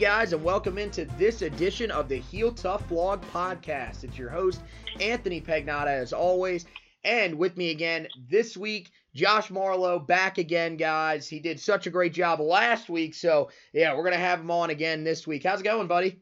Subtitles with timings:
[0.00, 4.02] guys, and welcome into this edition of the Heel Tough Blog Podcast.
[4.02, 4.62] It's your host,
[4.98, 6.64] Anthony Pagnotta, as always.
[7.04, 11.28] And with me again this week, Josh Marlowe back again, guys.
[11.28, 14.70] He did such a great job last week, so yeah, we're gonna have him on
[14.70, 15.44] again this week.
[15.44, 16.18] How's it going, buddy?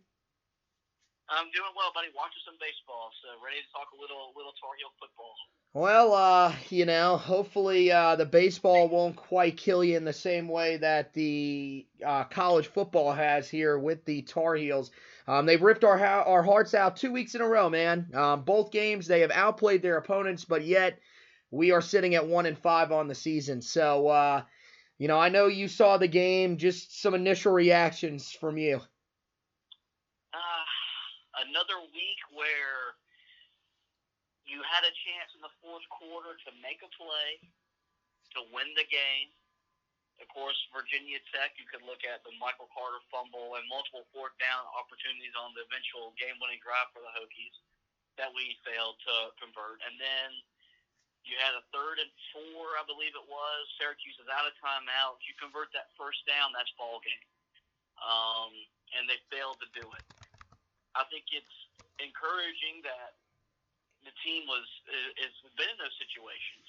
[1.31, 2.09] I'm doing well, buddy.
[2.19, 5.39] Watching some baseball, so ready to talk a little little Tar Heel football.
[5.79, 10.49] Well, uh, you know, hopefully uh, the baseball won't quite kill you in the same
[10.49, 14.91] way that the uh, college football has here with the Tar Heels.
[15.29, 18.09] Um, they've ripped our our hearts out two weeks in a row, man.
[18.13, 20.99] Um, both games they have outplayed their opponents, but yet
[21.53, 23.63] we are sitting at one and five on the season.
[23.63, 24.43] So, uh,
[24.99, 26.57] you know, I know you saw the game.
[26.57, 28.81] Just some initial reactions from you.
[30.35, 32.97] Uh, another week where
[34.49, 37.37] you had a chance in the fourth quarter to make a play
[38.35, 39.29] to win the game.
[40.19, 44.35] Of course, Virginia Tech, you could look at the Michael Carter fumble and multiple fourth
[44.43, 47.55] down opportunities on the eventual game winning drive for the Hokies
[48.19, 49.79] that we failed to convert.
[49.87, 50.29] And then
[51.23, 53.61] you had a third and four, I believe it was.
[53.79, 55.23] Syracuse is out of timeout.
[55.23, 57.27] If You convert that first down, that's ball game.
[58.03, 58.51] Um,
[58.99, 60.05] and they failed to do it.
[60.99, 61.57] I think it's
[62.03, 63.15] encouraging that
[64.07, 64.67] the team was
[65.19, 66.69] has been in those situations,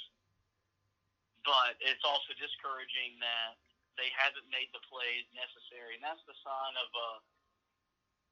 [1.45, 3.57] but it's also discouraging that
[3.97, 7.09] they haven't made the plays necessary, and that's the sign of a.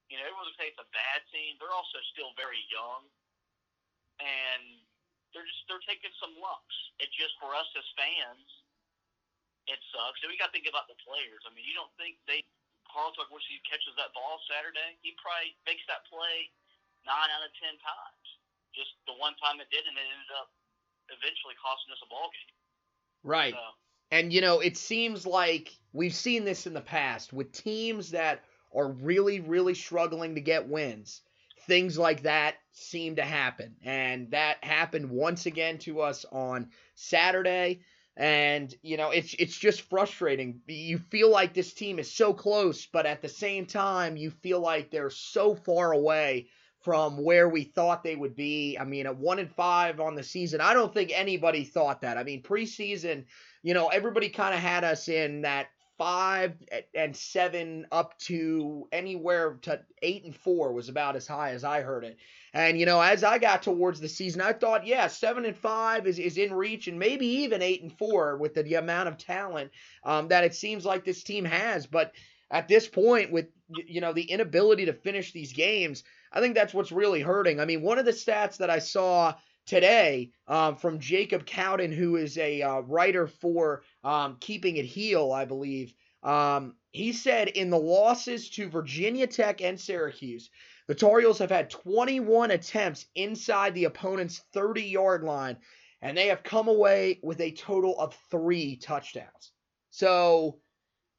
[0.07, 1.59] You know, everyone's gonna say it's a bad team.
[1.59, 3.03] They're also still very young,
[4.23, 4.79] and
[5.35, 6.77] they're just they're taking some lumps.
[7.03, 8.47] It just for us as fans,
[9.67, 10.23] it sucks.
[10.23, 11.43] And we got to think about the players.
[11.43, 12.47] I mean, you don't think they
[12.87, 16.49] Carl Tuck once he catches that ball Saturday, he probably makes that play
[17.03, 18.16] nine out of ten times.
[18.77, 20.53] Just the one time it did, and it ended up
[21.09, 22.53] eventually costing us a ball game.
[23.23, 23.53] Right.
[23.53, 23.59] So,
[24.11, 28.43] And you know, it seems like we've seen this in the past with teams that
[28.73, 31.21] are really, really struggling to get wins.
[31.65, 33.75] Things like that seem to happen.
[33.83, 37.81] And that happened once again to us on Saturday.
[38.15, 40.61] And you know, it's it's just frustrating.
[40.67, 44.59] You feel like this team is so close, but at the same time, you feel
[44.59, 46.47] like they're so far away
[46.87, 48.77] from where we thought they would be.
[48.79, 52.17] I mean, at one and five on the season, I don't think anybody thought that.
[52.17, 53.25] I mean, preseason,
[53.61, 55.67] you know, everybody kind of had us in that
[55.97, 56.53] five
[56.95, 61.81] and seven up to anywhere to eight and four was about as high as I
[61.81, 62.15] heard it.
[62.53, 66.07] And you know, as I got towards the season, I thought, yeah, seven and five
[66.07, 69.17] is, is in reach, and maybe even eight and four with the, the amount of
[69.17, 69.71] talent
[70.05, 71.85] um, that it seems like this team has.
[71.85, 72.13] But
[72.49, 76.73] at this point, with you know the inability to finish these games, I think that's
[76.73, 77.59] what's really hurting.
[77.59, 82.15] I mean, one of the stats that I saw today um, from Jacob Cowden, who
[82.15, 85.93] is a uh, writer for um, Keeping It Heel, I believe.
[86.23, 90.49] Um, he said in the losses to Virginia Tech and Syracuse,
[90.87, 95.57] the Tar Heels have had 21 attempts inside the opponent's 30 yard line,
[96.01, 99.51] and they have come away with a total of three touchdowns.
[99.89, 100.59] So,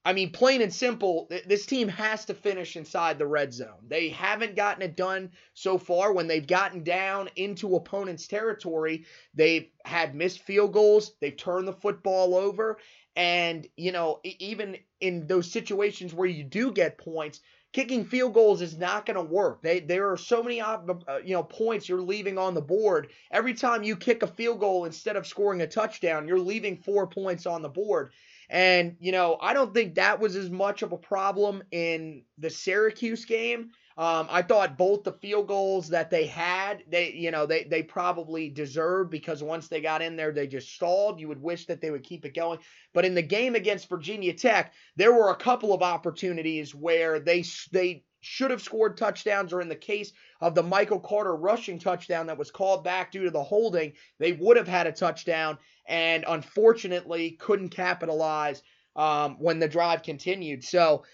[0.09, 3.77] I mean, plain and simple, this team has to finish inside the red zone.
[3.87, 6.15] They haven't gotten it done so far.
[6.15, 9.05] When they've gotten down into opponent's territory,
[9.35, 12.79] they've had missed field goals, they've turned the football over,
[13.17, 17.41] and, you know, even in those situations where you do get points,
[17.75, 19.61] kicking field goals is not going to work.
[19.61, 20.79] They, there are so many uh,
[21.23, 23.11] you know points you're leaving on the board.
[23.31, 27.07] Every time you kick a field goal instead of scoring a touchdown, you're leaving four
[27.07, 28.13] points on the board.
[28.51, 32.51] And, you know, I don't think that was as much of a problem in the
[32.51, 33.71] Syracuse game.
[33.99, 37.83] Um, I thought both the field goals that they had, they, you know, they, they
[37.83, 41.21] probably deserved because once they got in there, they just stalled.
[41.21, 42.61] You would wish that they would keep it going.
[42.95, 47.45] But in the game against Virginia Tech, there were a couple of opportunities where they,
[47.73, 52.27] they should have scored touchdowns, or in the case of the Michael Carter rushing touchdown
[52.27, 56.25] that was called back due to the holding, they would have had a touchdown and
[56.27, 58.63] unfortunately couldn't capitalize
[58.97, 60.65] um, when the drive continued.
[60.65, 61.05] So,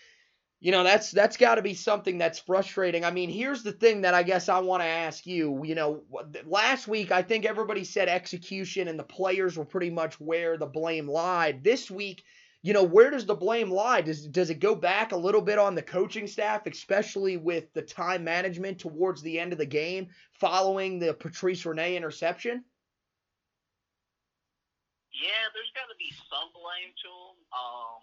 [0.60, 3.04] you know, that's that's got to be something that's frustrating.
[3.04, 5.62] I mean, here's the thing that I guess I want to ask you.
[5.62, 6.04] You know,
[6.46, 10.66] last week I think everybody said execution and the players were pretty much where the
[10.66, 11.62] blame lied.
[11.62, 12.24] This week,
[12.64, 14.00] you know, where does the blame lie?
[14.00, 17.82] Does does it go back a little bit on the coaching staff, especially with the
[17.82, 22.64] time management towards the end of the game following the Patrice Rene interception?
[25.24, 27.38] yeah, there's got to be some blame to them.
[27.54, 28.02] Um,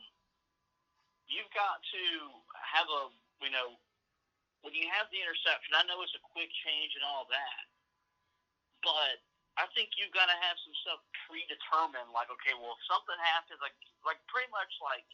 [1.29, 2.03] you've got to
[2.55, 3.13] have a,
[3.43, 3.77] you know,
[4.63, 7.63] when you have the interception, I know it's a quick change and all that,
[8.81, 9.21] but
[9.59, 12.11] I think you've got to have some stuff predetermined.
[12.15, 13.75] Like, okay, well, if something happens, like,
[14.07, 15.07] like pretty much like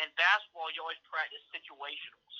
[0.00, 2.36] in basketball, you always practice situationals.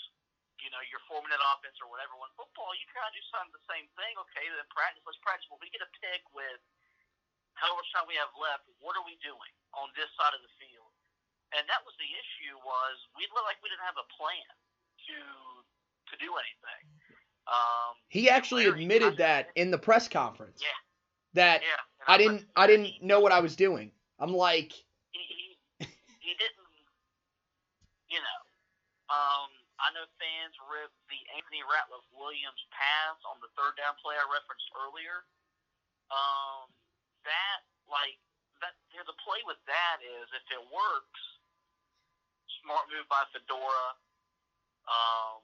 [0.58, 2.14] You know, you're forming an offense or whatever.
[2.14, 4.14] When football, you kind of do some of the same thing.
[4.26, 5.02] Okay, then practice.
[5.02, 5.46] Let's practice.
[5.50, 6.62] When we get a pick with
[7.58, 10.52] however much time we have left, what are we doing on this side of the
[10.62, 10.90] field?
[11.52, 12.54] And that was the issue.
[12.62, 14.50] Was we looked like we didn't have a plan
[15.10, 15.18] to
[16.12, 16.84] to do anything.
[17.48, 20.62] Um, he actually admitted that in the press conference.
[20.62, 20.78] Yeah.
[21.34, 23.90] That Yeah, I didn't I didn't know what I was doing.
[24.20, 24.70] I'm like,
[25.10, 25.56] he, he
[26.20, 26.68] he didn't
[28.12, 28.40] you know
[29.08, 29.48] um
[29.80, 34.22] I know fans ripped the Anthony Ratliff Williams pass on the third down play I
[34.28, 35.24] referenced earlier.
[36.12, 36.68] Um
[37.24, 38.20] that like
[38.60, 41.22] that you know, the play with that is if it works,
[42.62, 43.96] smart move by Fedora.
[44.84, 45.42] Um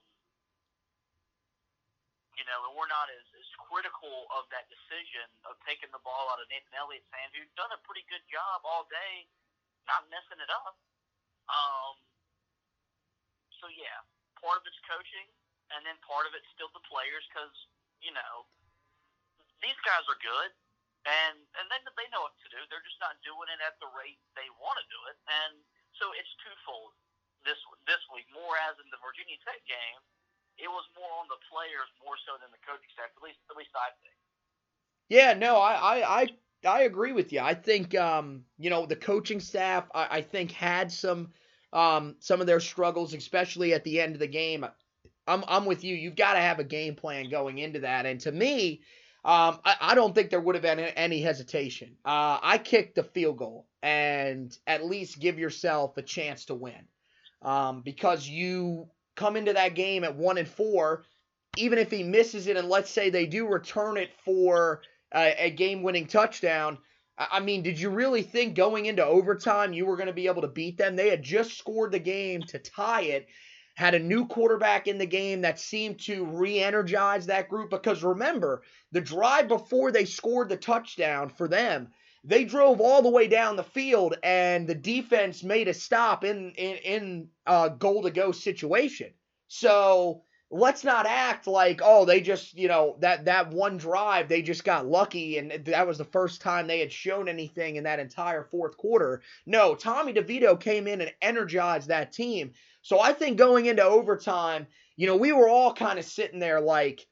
[2.38, 6.30] you know, and we're not as, as critical of that decision of taking the ball
[6.30, 9.26] out of Nathan Elliott's hand, who's done a pretty good job all day,
[9.90, 10.78] not messing it up.
[11.50, 11.98] Um,
[13.58, 14.06] so yeah,
[14.38, 15.26] part of it's coaching,
[15.74, 17.50] and then part of it's still the players because
[17.98, 18.46] you know
[19.58, 20.54] these guys are good,
[21.10, 22.62] and and then they know what to do.
[22.70, 25.58] They're just not doing it at the rate they want to do it, and
[25.98, 26.94] so it's twofold
[27.42, 27.58] this
[27.90, 28.30] this week.
[28.30, 30.00] More as in the Virginia Tech game,
[30.58, 33.10] it was more on the players more so than the coaching staff.
[33.16, 34.16] At least at least I think.
[35.08, 36.28] yeah, no, I I I,
[36.68, 37.40] I agree with you.
[37.40, 41.32] I think um, you know, the coaching staff I, I think had some
[41.72, 44.64] um some of their struggles, especially at the end of the game.
[45.26, 45.94] I'm I'm with you.
[45.94, 48.06] You've got to have a game plan going into that.
[48.06, 48.80] And to me,
[49.24, 51.96] um, I, I don't think there would have been any hesitation.
[52.04, 56.88] Uh, I kicked the field goal and at least give yourself a chance to win.
[57.42, 58.88] Um, because you
[59.18, 61.04] come into that game at one and four,
[61.56, 64.80] even if he misses it, and let's say they do return it for
[65.12, 66.78] a, game-winning touchdown.
[67.18, 70.28] I I mean, did you really think going into overtime you were going to be
[70.28, 70.94] able to beat them?
[70.94, 73.26] They had just scored the game to tie it,
[73.74, 77.70] had a new quarterback in the game that seemed to re energize that group.
[77.70, 78.62] Because remember,
[78.92, 81.88] the drive before they scored the touchdown for them,
[82.24, 86.50] they drove all the way down the field and the defense made a stop in,
[86.52, 89.12] in, in a goal to go situation.
[89.46, 94.40] So let's not act like oh they just you know that that one drive they
[94.40, 97.98] just got lucky and that was the first time they had shown anything in that
[98.00, 99.22] entire fourth quarter.
[99.44, 102.52] No tommy devito came in and energized that team.
[102.80, 104.66] So i think going into overtime
[104.96, 107.06] you know we were all kind of sitting there like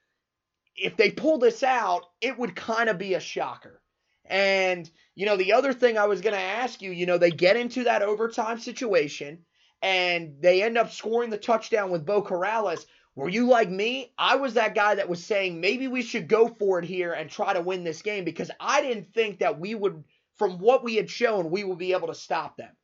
[0.75, 3.83] if they pull this out it would kind of be a shocker
[4.29, 7.31] and you know the other thing i was going to ask you you know they
[7.31, 9.39] get into that overtime situation
[9.83, 12.87] and they end up scoring the touchdown with beau corrales
[13.17, 14.13] were you like me?
[14.19, 17.31] I was that guy that was saying maybe we should go for it here and
[17.31, 20.05] try to win this game because I didn't think that we would,
[20.37, 22.77] from what we had shown, we would be able to stop them.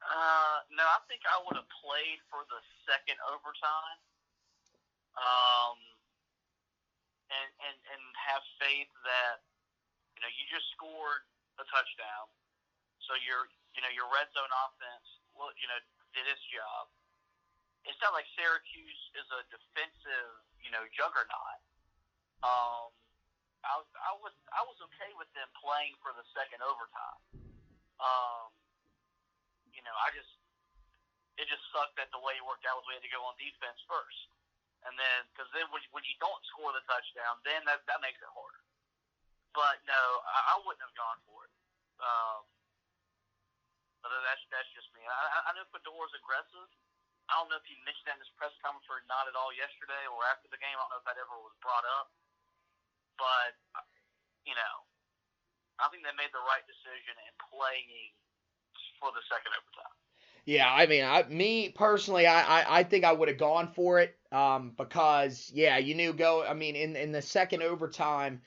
[0.00, 4.00] Uh, no, I think I would have played for the second overtime.
[5.20, 5.76] Um,
[7.28, 9.40] and and and have faith that
[10.16, 11.24] you know you just scored
[11.56, 12.26] a touchdown,
[13.04, 15.78] so your you know your red zone offense, well, you know,
[16.12, 16.92] did its job.
[17.88, 21.60] It's not like Syracuse is a defensive, you know, juggernaut.
[22.44, 22.92] Um,
[23.64, 27.20] I was I was I was okay with them playing for the second overtime.
[28.00, 28.52] Um,
[29.72, 30.32] you know, I just
[31.40, 33.36] it just sucked that the way it worked out was we had to go on
[33.40, 34.28] defense first,
[34.88, 38.20] and then because then when, when you don't score the touchdown, then that that makes
[38.20, 38.62] it harder.
[39.52, 41.52] But no, I, I wouldn't have gone for it.
[42.00, 42.40] Um,
[44.00, 45.04] but that's that's just me.
[45.04, 46.68] I, I know Fedora's aggressive.
[47.28, 49.54] I don't know if he mentioned that in his press conference or not at all
[49.54, 50.74] yesterday or after the game.
[50.74, 52.10] I don't know if that ever was brought up.
[53.20, 53.54] But
[54.48, 54.74] you know,
[55.76, 58.16] I think they made the right decision in playing
[58.96, 59.99] for the second overtime.
[60.50, 64.00] Yeah, I mean, I, me personally, I, I, I think I would have gone for
[64.00, 66.44] it um, because, yeah, you knew go.
[66.44, 68.40] I mean, in in the second overtime,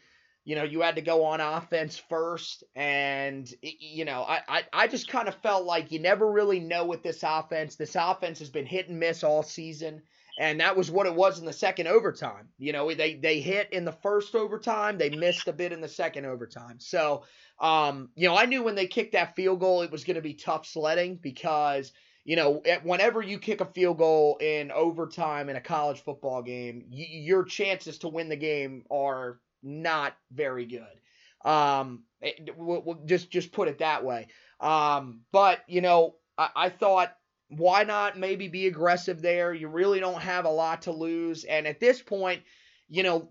[0.44, 4.88] you know, you had to go on offense first, and you know, I I, I
[4.88, 7.78] just kind of felt like you never really know with this offense.
[7.78, 10.02] This offense has been hit and miss all season.
[10.40, 12.50] And that was what it was in the second overtime.
[12.58, 15.88] You know, they they hit in the first overtime, they missed a bit in the
[15.88, 16.80] second overtime.
[16.80, 17.24] So,
[17.64, 20.22] um, you know, I knew when they kicked that field goal, it was going to
[20.22, 21.94] be tough sledding because,
[22.26, 26.86] you know, whenever you kick a field goal in overtime in a college football game,
[26.92, 31.50] y- your chances to win the game are not very good.
[31.50, 34.28] Um, it- we'll, we'll just just put it that way.
[34.60, 37.16] Um, but you know, I, I thought
[37.50, 39.54] why not maybe be aggressive there?
[39.54, 41.44] You really don't have a lot to lose.
[41.44, 42.44] And at this point,
[42.90, 43.30] you know,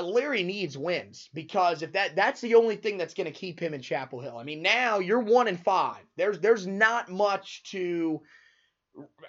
[0.00, 3.74] Larry needs wins because if that that's the only thing that's going to keep him
[3.74, 4.38] in Chapel Hill.
[4.38, 6.02] I mean, now you're one and five.
[6.16, 8.22] There's there's not much to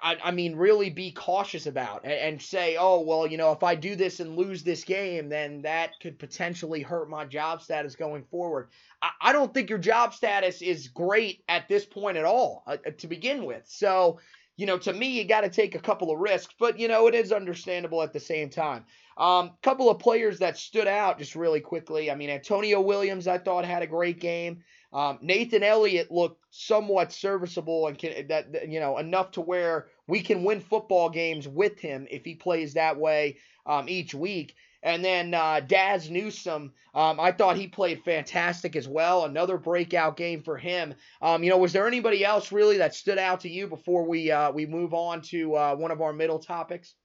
[0.02, 3.64] I, I, mean, really be cautious about and, and, say, oh, well, you know, if
[3.64, 7.96] I do this and lose this game, then that could potentially hurt my job status
[7.96, 8.70] going forward.
[9.02, 12.78] I, I don't think your job status is great at this point at all uh,
[12.86, 13.64] uh to begin with.
[13.68, 14.20] So,
[14.58, 17.08] you know, to me, you got to take a couple of risks, but, you know,
[17.08, 18.86] it is understandable at the same time.
[19.18, 22.12] A um, couple of players that stood out just really quickly.
[22.12, 24.64] I mean, Antonio Williams, I thought had a great game.
[24.94, 30.22] Um, Nathan Elliott looked somewhat serviceable and can, that you know enough to where we
[30.22, 34.56] can win football games with him if he plays that way um, each week.
[34.88, 39.28] And then uh, Dazz Newsome, um, I thought he played fantastic as well.
[39.28, 40.96] Another breakout game for him.
[41.20, 44.32] Um, you know, was there anybody else really that stood out to you before we
[44.32, 46.96] uh, we move on to uh, one of our middle topics?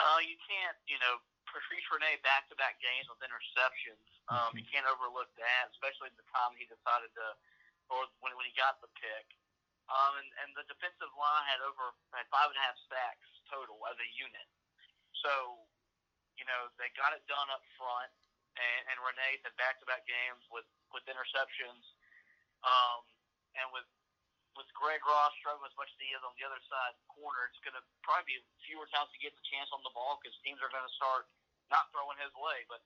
[0.00, 4.00] Uh, you can't, you know, Patrice Rene back to back games with interceptions.
[4.32, 4.64] Um, mm-hmm.
[4.64, 7.26] You can't overlook that, especially the time he decided to,
[7.92, 9.28] or when, when he got the pick.
[9.92, 13.76] Um, and, and the defensive line had over had five and a half sacks total
[13.92, 14.48] as a unit.
[15.20, 15.60] So,
[16.40, 18.08] you know, they got it done up front,
[18.56, 21.84] and, and Rene had back to back games with with interceptions.
[22.64, 23.04] Um,
[23.60, 23.84] and with
[24.58, 27.60] with Greg Ross struggling as much as he is on the other side corner, it's
[27.62, 30.58] going to probably be fewer times he gets a chance on the ball because teams
[30.58, 31.30] are going to start
[31.70, 32.66] not throwing his way.
[32.66, 32.82] But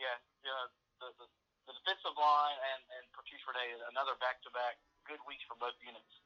[0.00, 1.26] yeah, yeah the, the,
[1.68, 5.76] the defensive line and, and Patrice Rene, another back to back good weeks for both
[5.84, 6.21] units.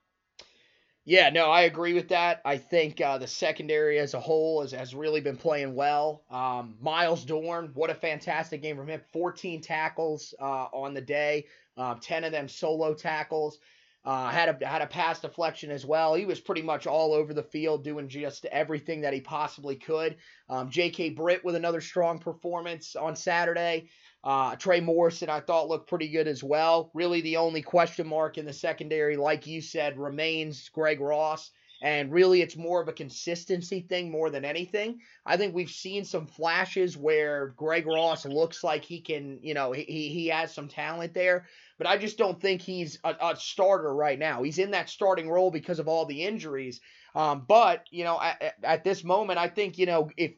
[1.09, 2.41] Yeah, no, I agree with that.
[2.45, 6.25] I think uh, the secondary as a whole has, has really been playing well.
[6.31, 9.01] Um, Myles Dorn, what a fantastic game from him.
[9.13, 11.47] 14 tackles uh, on the day,
[11.77, 13.59] uh, 10 of them solo tackles.
[14.05, 16.15] Uh, had a had a pass deflection as well.
[16.15, 20.17] He was pretty much all over the field doing just everything that he possibly could.
[20.49, 21.11] Um, J.K.
[21.11, 23.89] Britt with another strong performance on Saturday.
[24.27, 26.91] Uh, Trey Morrison I thought looked pretty good as well.
[26.95, 31.53] Really the only question mark in the secondary, like you said, remains Greg Ross.
[31.81, 34.99] And really, it's more of a consistency thing more than anything.
[35.25, 39.73] I think we've seen some flashes where Greg Ross looks like he can, you know,
[39.73, 41.47] he, he has some talent there,
[41.79, 44.43] but I just don't think he's a, a starter right now.
[44.43, 46.81] He's in that starting role because of all the injuries.
[47.15, 50.33] Um, but, you know, at, at this moment, I think, you know, if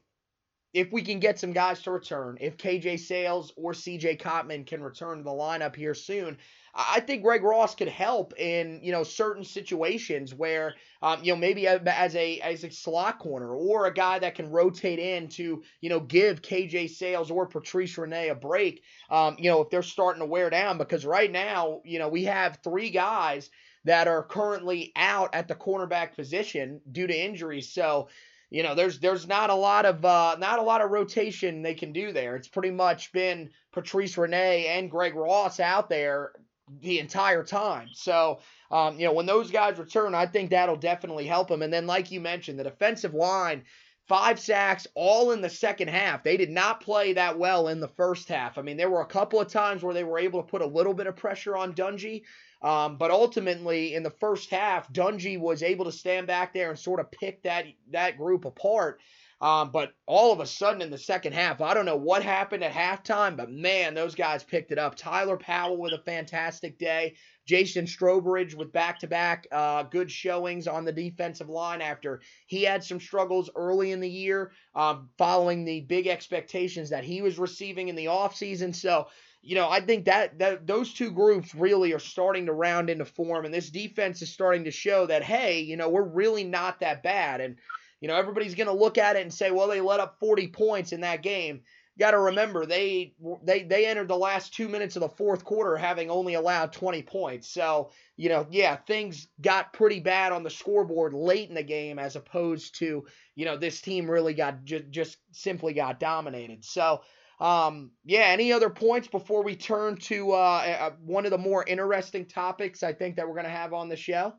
[0.74, 4.82] if we can get some guys to return, if KJ Sales or CJ Cottman can
[4.82, 6.36] return to the lineup here soon,
[6.74, 11.38] I think Greg Ross could help in you know certain situations where um, you know
[11.38, 15.62] maybe as a as a slot corner or a guy that can rotate in to
[15.80, 18.82] you know give KJ Sales or Patrice Rene a break.
[19.10, 22.24] Um, you know if they're starting to wear down because right now you know we
[22.24, 23.50] have three guys
[23.84, 27.72] that are currently out at the cornerback position due to injuries.
[27.72, 28.08] So
[28.50, 31.74] you know, there's there's not a lot of uh, not a lot of rotation they
[31.74, 32.36] can do there.
[32.36, 36.32] It's pretty much been Patrice Rene and Greg Ross out there
[36.80, 37.88] the entire time.
[37.92, 38.40] So,
[38.70, 41.62] um, you know, when those guys return, I think that'll definitely help them.
[41.62, 43.64] And then, like you mentioned, the defensive line,
[44.06, 46.22] five sacks, all in the second half.
[46.22, 48.56] They did not play that well in the first half.
[48.58, 50.66] I mean, there were a couple of times where they were able to put a
[50.66, 52.22] little bit of pressure on Dungey.
[52.60, 56.78] Um, but ultimately, in the first half, Dungey was able to stand back there and
[56.78, 59.00] sort of pick that that group apart.
[59.40, 62.64] Um, but all of a sudden in the second half, I don't know what happened
[62.64, 64.96] at halftime, but man, those guys picked it up.
[64.96, 67.14] Tyler Powell with a fantastic day.
[67.46, 69.46] Jason Strowbridge with back to back
[69.90, 74.50] good showings on the defensive line after he had some struggles early in the year
[74.74, 78.74] um, following the big expectations that he was receiving in the offseason.
[78.74, 79.06] So,
[79.48, 83.06] you know, I think that, that those two groups really are starting to round into
[83.06, 86.80] form, and this defense is starting to show that, hey, you know, we're really not
[86.80, 87.40] that bad.
[87.40, 87.56] And
[88.02, 90.48] you know, everybody's going to look at it and say, well, they let up 40
[90.48, 91.62] points in that game.
[91.98, 95.78] Got to remember they they they entered the last two minutes of the fourth quarter
[95.78, 97.48] having only allowed 20 points.
[97.48, 101.98] So you know, yeah, things got pretty bad on the scoreboard late in the game
[101.98, 106.66] as opposed to you know this team really got just just simply got dominated.
[106.66, 107.00] So
[107.40, 112.26] um, yeah, any other points before we turn to uh, one of the more interesting
[112.26, 114.32] topics I think that we're going to have on the show?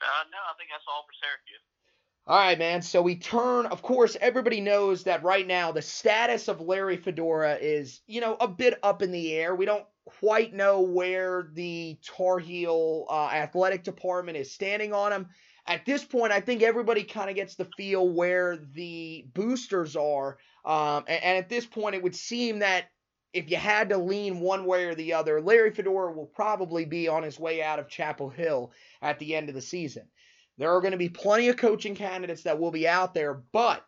[0.00, 1.62] Uh, no, I think that's all for Syracuse.
[2.26, 2.82] All right, man.
[2.82, 7.54] So we turn, of course, everybody knows that right now the status of Larry Fedora
[7.54, 9.54] is, you know, a bit up in the air.
[9.54, 15.28] We don't quite know where the Tar Heel uh, athletic department is standing on him.
[15.66, 20.36] At this point, I think everybody kind of gets the feel where the boosters are.
[20.64, 22.86] Um, and, and at this point, it would seem that
[23.32, 27.08] if you had to lean one way or the other, Larry Fedora will probably be
[27.08, 28.72] on his way out of Chapel Hill
[29.02, 30.08] at the end of the season.
[30.56, 33.84] There are going to be plenty of coaching candidates that will be out there, but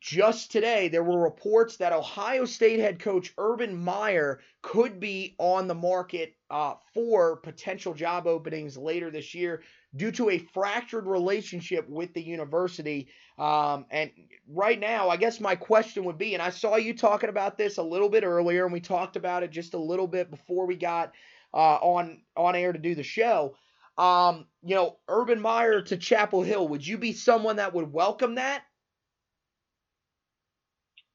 [0.00, 5.68] just today, there were reports that Ohio State head coach Urban Meyer could be on
[5.68, 9.62] the market uh, for potential job openings later this year
[9.94, 13.08] due to a fractured relationship with the university.
[13.40, 14.10] Um, and
[14.46, 17.78] right now, I guess my question would be, and I saw you talking about this
[17.78, 20.76] a little bit earlier, and we talked about it just a little bit before we
[20.76, 21.12] got
[21.54, 23.56] uh, on on air to do the show.
[23.96, 28.34] Um, you know, Urban Meyer to Chapel Hill, would you be someone that would welcome
[28.36, 28.62] that?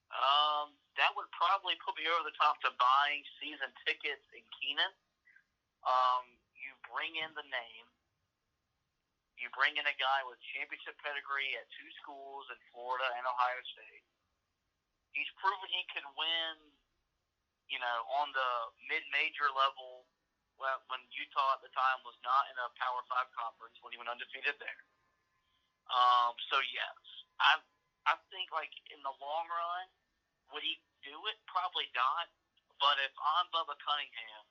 [0.09, 4.93] Um, that would probably put me over the top to buying season tickets in Kenan.
[5.85, 6.25] Um,
[6.57, 7.85] you bring in the name.
[9.35, 13.61] You bring in a guy with championship pedigree at two schools in Florida and Ohio
[13.75, 14.03] State.
[15.11, 16.55] He's proven he can win,
[17.67, 18.51] you know, on the
[18.87, 20.07] mid-major level
[20.59, 24.07] when Utah at the time was not in a Power Five conference when he went
[24.07, 24.81] undefeated there.
[25.91, 26.97] Um, so yes,
[27.43, 27.59] I
[28.07, 29.85] I think like in the long run,
[30.55, 31.37] would he do it?
[31.51, 32.31] Probably not.
[32.79, 34.45] But if I'm Bubba Cunningham,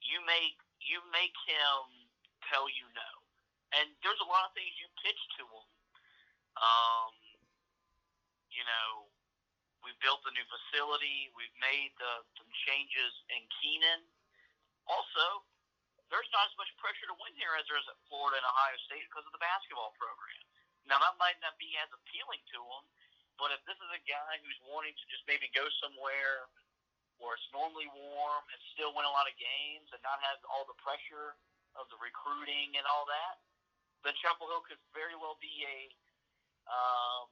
[0.00, 2.08] you make you make him
[2.50, 3.21] tell you no.
[3.72, 5.66] And there's a lot of things you pitch to him.
[6.60, 7.12] Um,
[8.52, 9.08] you know,
[9.80, 11.32] we built a new facility.
[11.32, 14.04] We've made the, some changes in Kenan.
[14.86, 15.42] Also,
[16.12, 18.76] there's not as much pressure to win here as there is at Florida and Ohio
[18.84, 20.44] State because of the basketball program.
[20.84, 22.84] Now, that might not be as appealing to them,
[23.40, 26.52] but if this is a guy who's wanting to just maybe go somewhere
[27.22, 30.66] where it's normally warm and still win a lot of games and not have all
[30.66, 31.38] the pressure
[31.78, 33.40] of the recruiting and all that,
[34.02, 35.78] then Chapel Hill could very well be a
[36.66, 37.30] um,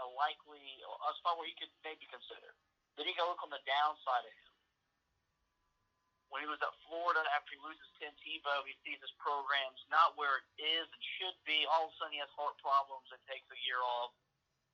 [0.00, 2.56] a likely a spot where he could maybe consider.
[2.96, 4.52] Then you to look on the downside of him.
[6.30, 10.14] When he was at Florida, after he loses Tim Tebow, he sees his program's not
[10.14, 11.66] where it is and should be.
[11.66, 14.14] All of a sudden, he has heart problems and takes a year off.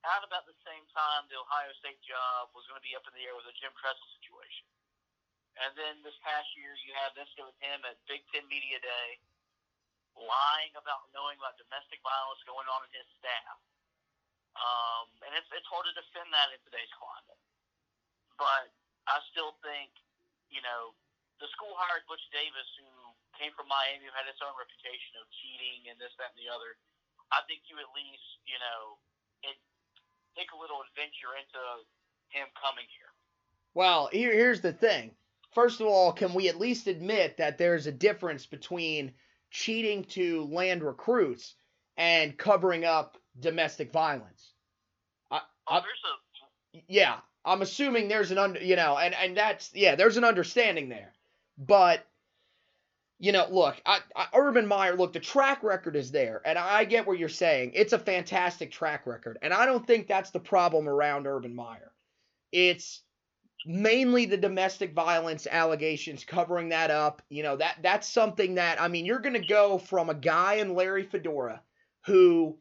[0.05, 3.17] At about the same time, the Ohio State job was going to be up in
[3.17, 4.69] the air with a Jim Tressel situation.
[5.57, 9.09] And then this past year, you had this with him at Big Ten Media Day
[10.17, 13.59] lying about knowing about domestic violence going on in his staff.
[14.57, 17.41] Um, and it's it's hard to defend that in today's climate.
[18.41, 18.73] But
[19.09, 19.93] I still think,
[20.49, 20.97] you know,
[21.41, 22.89] the school hired Butch Davis, who
[23.37, 26.49] came from Miami, who had its own reputation of cheating and this, that, and the
[26.49, 26.81] other.
[27.33, 28.97] I think you at least, you know,
[29.45, 29.57] it,
[30.37, 31.61] take a little adventure into
[32.33, 33.13] him coming here.
[33.77, 35.13] Well, here, here's the thing.
[35.53, 39.13] First of all, can we at least admit that there's a difference between
[39.51, 41.55] cheating to land recruits
[41.97, 44.53] and covering up domestic violence.
[45.31, 46.83] I, oh, I, a...
[46.89, 50.89] yeah, I'm assuming there's an under, you know, and and that's yeah, there's an understanding
[50.89, 51.13] there,
[51.59, 52.05] but
[53.19, 56.85] you know, look, I, I, Urban Meyer, look, the track record is there, and I
[56.85, 57.73] get what you're saying.
[57.75, 61.93] It's a fantastic track record, and I don't think that's the problem around Urban Meyer.
[62.53, 63.03] It's
[63.67, 67.21] mainly the domestic violence allegations covering that up.
[67.29, 70.55] You know that that's something that i mean you're going to go from a guy
[70.55, 71.61] in larry fedora
[72.07, 72.57] who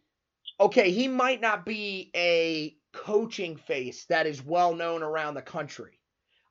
[0.59, 5.99] okay he might not be a coaching face that is well known around the country.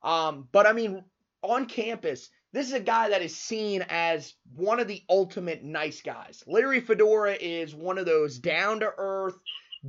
[0.03, 1.03] Um, but i mean
[1.43, 6.01] on campus this is a guy that is seen as one of the ultimate nice
[6.01, 6.45] guys.
[6.47, 9.35] Larry fedora is one of those down to earth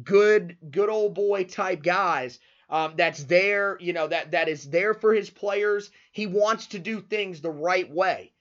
[0.04, 4.94] good good old boy type guys um, that's there, you know, that that is there
[4.94, 5.92] for his players.
[6.12, 8.32] He wants to do things the right way.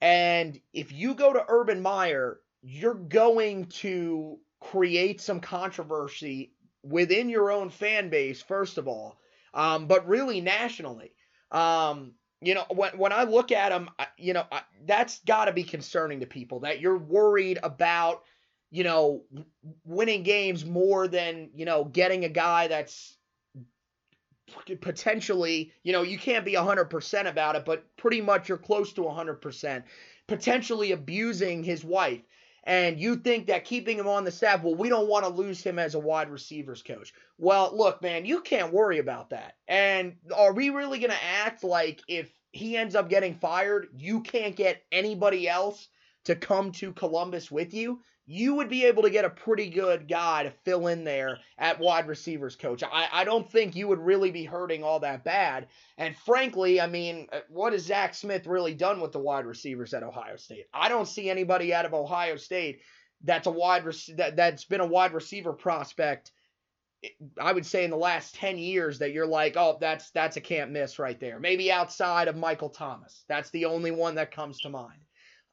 [0.00, 7.50] And if you go to Urban Meyer, you're going to create some controversy within your
[7.50, 9.18] own fan base, first of all,
[9.54, 11.14] um, but really nationally.
[11.50, 14.44] Um, you know, when, when I look at him, you know,
[14.84, 18.22] that's got to be concerning to people that you're worried about,
[18.70, 19.22] you know,
[19.84, 23.16] winning games more than, you know, getting a guy that's
[24.80, 29.02] potentially, you know, you can't be 100% about it, but pretty much you're close to
[29.02, 29.82] 100%,
[30.26, 32.22] potentially abusing his wife.
[32.66, 35.62] And you think that keeping him on the staff, well, we don't want to lose
[35.62, 37.12] him as a wide receivers coach.
[37.36, 39.56] Well, look, man, you can't worry about that.
[39.68, 44.22] And are we really going to act like if he ends up getting fired, you
[44.22, 45.88] can't get anybody else
[46.24, 48.00] to come to Columbus with you?
[48.26, 51.78] You would be able to get a pretty good guy to fill in there at
[51.78, 52.82] wide receivers coach.
[52.82, 55.68] I, I don't think you would really be hurting all that bad.
[55.98, 59.92] And frankly, I mean, uh, what has Zach Smith really done with the wide receivers
[59.92, 60.66] at Ohio State?
[60.72, 62.80] I don't see anybody out of Ohio State
[63.24, 66.30] that's a wide rec- that, that's been a wide receiver prospect.
[67.38, 70.40] I would say in the last 10 years that you're like, oh, that's that's a
[70.40, 71.38] can't miss right there.
[71.38, 73.24] Maybe outside of Michael Thomas.
[73.28, 75.04] That's the only one that comes to mind.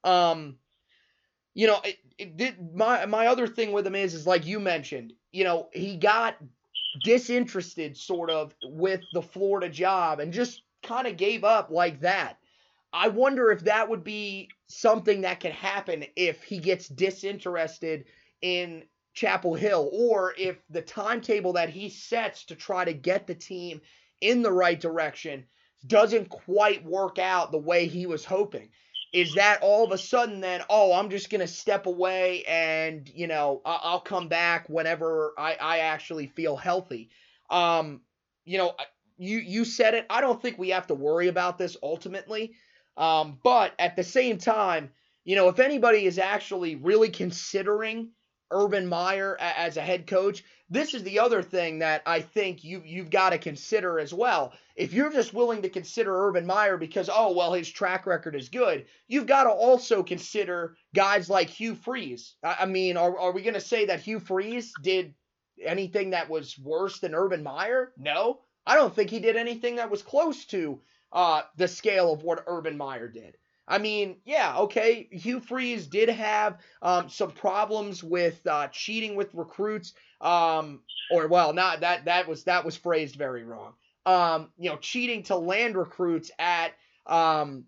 [0.03, 0.57] Um,
[1.53, 5.13] you know, it, it my my other thing with him is is like you mentioned,
[5.31, 6.37] you know, he got
[7.03, 12.37] disinterested sort of with the Florida job and just kind of gave up like that.
[12.93, 18.05] I wonder if that would be something that could happen if he gets disinterested
[18.41, 18.83] in
[19.13, 23.81] Chapel Hill or if the timetable that he sets to try to get the team
[24.19, 25.45] in the right direction
[25.87, 28.69] doesn't quite work out the way he was hoping.
[29.13, 33.09] Is that all of a sudden then, oh, I'm just going to step away and,
[33.13, 37.09] you know, I'll come back whenever I, I actually feel healthy?
[37.49, 38.01] Um,
[38.45, 38.73] you know,
[39.17, 40.05] you, you said it.
[40.09, 42.53] I don't think we have to worry about this ultimately.
[42.95, 44.91] Um, but at the same time,
[45.25, 48.11] you know, if anybody is actually really considering
[48.51, 50.43] Urban Meyer as a head coach.
[50.71, 54.53] This is the other thing that I think you you've got to consider as well.
[54.77, 58.47] If you're just willing to consider Urban Meyer because oh well his track record is
[58.47, 62.35] good, you've got to also consider guys like Hugh Freeze.
[62.41, 65.13] I, mean, are are we going to say that Hugh Freeze did
[65.61, 67.91] anything that was worse than Urban Meyer?
[67.97, 70.79] No, I don't think he did anything that was close to
[71.11, 73.35] uh, the scale of what Urban Meyer did.
[73.67, 75.07] I mean, yeah, okay.
[75.11, 80.81] Hugh Freeze did have um, some problems with uh, cheating with recruits, um,
[81.11, 83.73] or well, not that that was that was phrased very wrong.
[84.05, 86.73] Um, you know, cheating to land recruits at
[87.05, 87.65] um,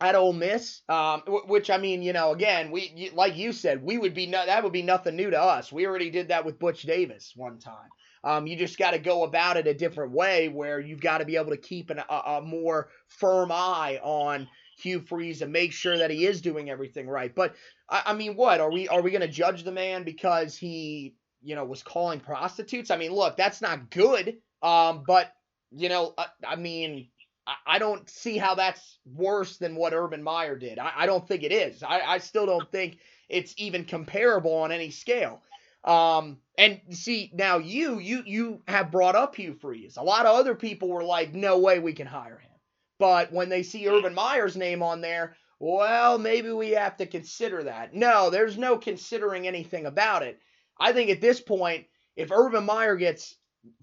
[0.00, 3.98] at Ole Miss, um, which I mean, you know, again, we like you said, we
[3.98, 5.70] would be no, that would be nothing new to us.
[5.70, 7.90] We already did that with Butch Davis one time.
[8.22, 11.24] Um, you just got to go about it a different way, where you've got to
[11.24, 14.46] be able to keep an, a, a more firm eye on
[14.78, 17.34] Hugh Freeze and make sure that he is doing everything right.
[17.34, 17.54] But
[17.88, 21.14] I, I mean, what are we are we going to judge the man because he
[21.42, 22.90] you know was calling prostitutes?
[22.90, 24.38] I mean, look, that's not good.
[24.62, 25.32] Um, but
[25.70, 27.08] you know, I, I mean,
[27.46, 30.78] I, I, don't see how that's worse than what Urban Meyer did.
[30.78, 31.82] I, I don't think it is.
[31.82, 32.98] I, I still don't think
[33.28, 35.40] it's even comparable on any scale.
[35.84, 39.96] Um, and see now you you you have brought up Hugh Freeze.
[39.96, 42.50] A lot of other people were like, no way we can hire him.
[42.98, 47.62] But when they see Urban Meyer's name on there, well, maybe we have to consider
[47.64, 47.94] that.
[47.94, 50.38] No, there's no considering anything about it.
[50.80, 53.36] I think at this point, if Urban Meyer gets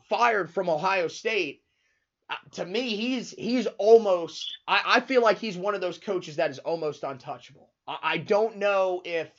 [0.09, 1.61] fired from Ohio State,
[2.29, 4.57] uh, to me, he's he's almost.
[4.67, 7.69] I, I feel like he's one of those coaches that is almost untouchable.
[7.87, 9.29] I, I don't know if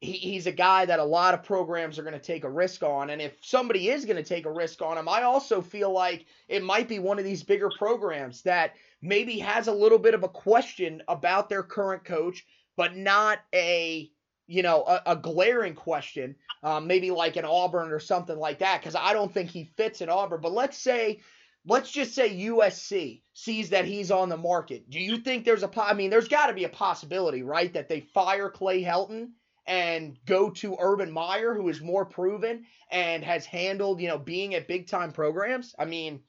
[0.00, 2.82] he, he's a guy that a lot of programs are going to take a risk
[2.82, 3.10] on.
[3.10, 6.26] And if somebody is going to take a risk on him, I also feel like
[6.48, 10.24] it might be one of these bigger programs that maybe has a little bit of
[10.24, 14.10] a question about their current coach, but not a
[14.48, 16.34] you know a, a glaring question,
[16.64, 20.00] um, maybe like an Auburn or something like that, because I don't think he fits
[20.00, 20.40] in Auburn.
[20.40, 21.20] But let's say
[21.66, 24.88] let's just say USC sees that he's on the market.
[24.90, 27.88] Do you think there's a I mean, there's got to be a possibility, right, that
[27.88, 29.30] they fire Clay Helton
[29.66, 34.54] and go to Urban Meyer, who is more proven and has handled, you know, being
[34.54, 35.74] at big time programs.
[35.78, 36.20] I mean,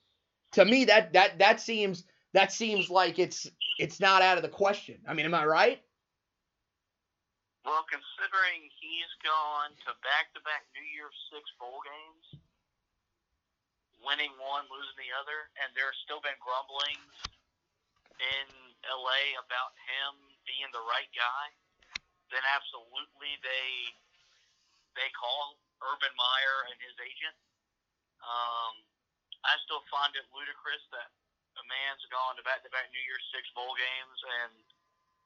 [0.52, 2.04] to me, that that that seems
[2.34, 3.48] that seems like it's
[3.80, 5.00] it's not out of the question.
[5.08, 5.82] I mean, am I right?
[7.70, 12.42] Well, considering he's gone to back to back New Year's Six bowl games,
[14.02, 17.14] winning one, losing the other, and there's still been grumblings
[18.18, 18.48] in
[18.90, 20.18] LA about him
[20.50, 21.54] being the right guy
[22.30, 23.70] then absolutely they
[24.98, 27.38] they call Urban Meyer and his agent.
[28.22, 28.74] Um,
[29.46, 31.10] I still find it ludicrous that
[31.58, 34.54] a man's gone to back-to-back New Year's Six bowl games, and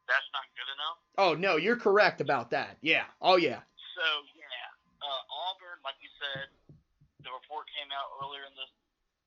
[0.08, 0.98] that's not good enough.
[1.18, 2.78] Oh no, you're correct about that.
[2.82, 3.08] Yeah.
[3.22, 3.64] Oh yeah.
[3.96, 4.68] So yeah,
[5.00, 6.48] uh, Auburn, like you said,
[7.24, 8.68] the report came out earlier in the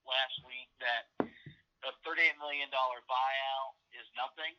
[0.06, 1.04] last week that
[1.86, 4.54] a $38 million buyout is nothing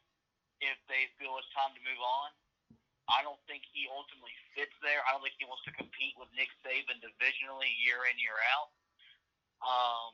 [0.64, 2.30] if they feel it's time to move on.
[3.08, 5.00] I don't think he ultimately fits there.
[5.08, 8.70] I don't think he wants to compete with Nick Saban divisionally year in year out.
[9.64, 10.12] Um,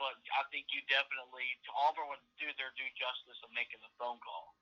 [0.00, 4.20] but I think you definitely Auburn would do their due justice of making the phone
[4.22, 4.56] call.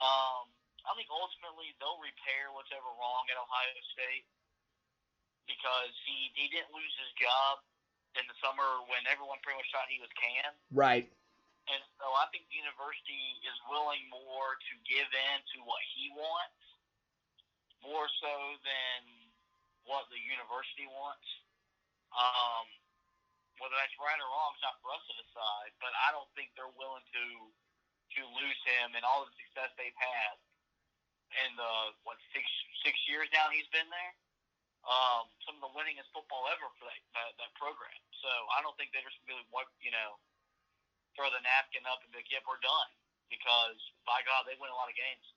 [0.00, 0.48] Um,
[0.88, 4.24] I think ultimately they'll repair what's ever wrong at Ohio State
[5.44, 7.60] because he he didn't lose his job
[8.18, 10.56] in the summer when everyone pretty much thought he was canned.
[10.72, 11.06] Right.
[11.70, 16.10] And so I think the university is willing more to give in to what he
[16.18, 16.58] wants,
[17.84, 18.34] more so
[18.66, 18.98] than
[19.86, 21.28] what the university wants.
[22.10, 22.66] Um,
[23.60, 26.52] whether that's right or wrong is not for us to decide, but I don't think
[26.56, 27.24] they're willing to
[28.18, 30.34] to lose him and all the success they've had
[31.46, 32.42] in the what six
[32.82, 34.14] six years now he's been there.
[34.80, 38.00] Um, some of the winningest football ever for that, that that program.
[38.24, 40.18] So I don't think they just really what you know
[41.14, 42.90] throw the napkin up and be like, "Yep, we're done,"
[43.30, 45.29] because by God, they win a lot of games.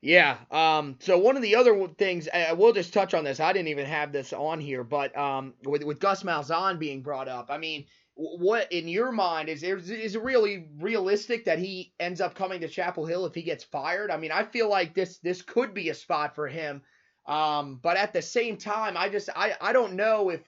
[0.00, 0.38] Yeah.
[0.50, 0.96] Um.
[1.00, 3.40] So one of the other things I will just touch on this.
[3.40, 7.28] I didn't even have this on here, but um, with with Gus Malzahn being brought
[7.28, 12.20] up, I mean, what in your mind is is it really realistic that he ends
[12.20, 14.12] up coming to Chapel Hill if he gets fired?
[14.12, 16.82] I mean, I feel like this this could be a spot for him.
[17.26, 20.40] Um, but at the same time, I just I I don't know if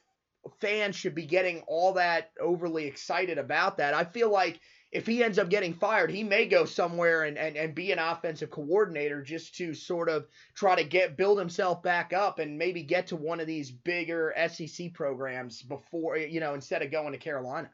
[0.61, 3.95] fans should be getting all that overly excited about that.
[3.95, 7.57] I feel like if he ends up getting fired, he may go somewhere and, and,
[7.57, 12.13] and be an offensive coordinator just to sort of try to get build himself back
[12.13, 16.83] up and maybe get to one of these bigger SEC programs before you know instead
[16.83, 17.71] of going to Carolina.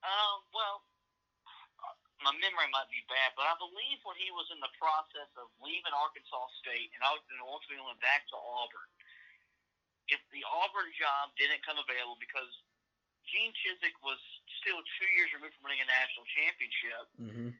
[0.00, 0.80] Um, well,
[2.24, 5.52] my memory might be bad, but I believe when he was in the process of
[5.60, 7.04] leaving Arkansas State and
[7.44, 8.88] ultimately went back to Auburn,
[10.08, 12.48] if the Auburn job didn't come available because
[13.30, 14.18] Gene Chizik was
[14.58, 17.04] still two years removed from winning a national championship.
[17.16, 17.50] Mm-hmm.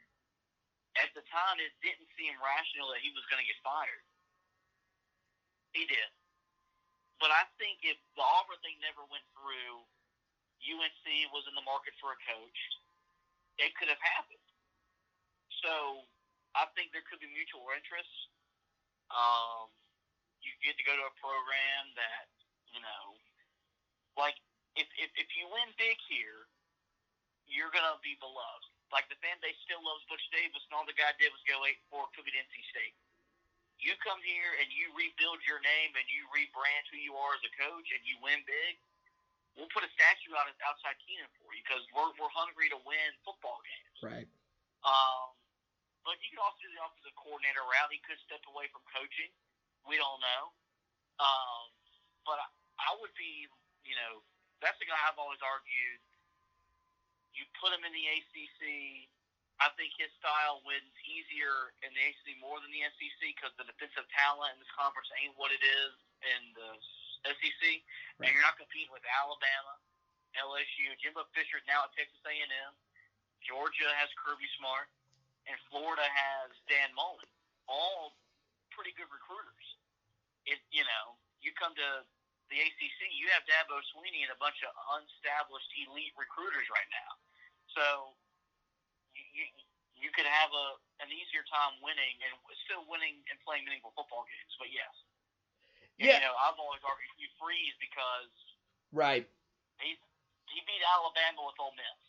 [0.99, 4.05] At the time, it didn't seem rational that he was going to get fired.
[5.71, 6.11] He did.
[7.23, 9.87] But I think if the Auburn thing never went through,
[10.67, 12.61] UNC was in the market for a coach,
[13.63, 14.43] it could have happened.
[15.63, 16.05] So
[16.57, 18.11] I think there could be mutual interest.
[19.13, 19.71] Um,
[20.41, 22.27] you get to go to a program that,
[22.73, 23.15] you know,
[24.17, 24.37] like
[24.81, 26.49] if, if, if you win big here,
[27.45, 28.65] you're going to be beloved.
[28.91, 31.63] Like the fan base still loves Butch Davis, and all the guy did was go
[31.63, 32.97] eight four, took it NC State.
[33.79, 37.43] You come here and you rebuild your name and you rebrand who you are as
[37.47, 38.83] a coach, and you win big.
[39.55, 43.11] We'll put a statue out outside Kenan for you because we're we're hungry to win
[43.23, 43.99] football games.
[44.03, 44.29] Right.
[44.83, 45.39] Um,
[46.03, 47.95] but you can also do the offensive coordinator route.
[47.95, 49.31] He could step away from coaching.
[49.87, 50.43] We don't know.
[51.21, 51.65] Um,
[52.25, 52.47] but I,
[52.81, 53.45] I would be,
[53.85, 54.25] you know,
[54.61, 56.01] that's the guy I've always argued.
[57.33, 58.61] You put him in the ACC.
[59.61, 63.69] I think his style wins easier in the ACC more than the SEC because the
[63.69, 65.93] defensive talent in this conference ain't what it is
[66.25, 66.71] in the
[67.29, 67.63] SEC.
[68.17, 68.25] Right.
[68.25, 69.77] And you're not competing with Alabama,
[70.41, 70.97] LSU.
[70.97, 72.73] Jimbo Fisher is now at Texas A&M.
[73.45, 74.89] Georgia has Kirby Smart,
[75.49, 77.29] and Florida has Dan Mullen.
[77.69, 78.17] All
[78.73, 79.67] pretty good recruiters.
[80.49, 82.05] It you know you come to
[82.51, 87.11] the ACC, you have Dabo Swinney and a bunch of unestablished elite recruiters right now.
[87.79, 87.85] So
[89.15, 89.45] you, you,
[89.95, 90.67] you could have a
[91.01, 92.35] an easier time winning and
[92.67, 94.53] still winning and playing meaningful football games.
[94.59, 94.93] But yes,
[95.97, 96.19] yeah.
[96.19, 98.35] you know I've always argued Hugh Freeze because
[98.91, 99.25] right
[99.79, 99.95] he
[100.51, 102.01] he beat Alabama with Ole Miss.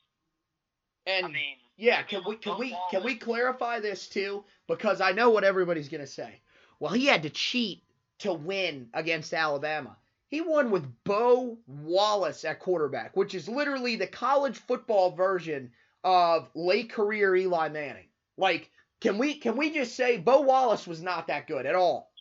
[1.06, 4.44] And I mean, yeah, can we can we can we clarify this too?
[4.68, 6.42] Because I know what everybody's gonna say.
[6.80, 7.84] Well, he had to cheat
[8.20, 9.98] to win against Alabama.
[10.32, 15.74] He won with Bo Wallace at quarterback, which is literally the college football version
[16.06, 18.08] of late career Eli Manning.
[18.38, 22.14] Like, can we can we just say Bo Wallace was not that good at all?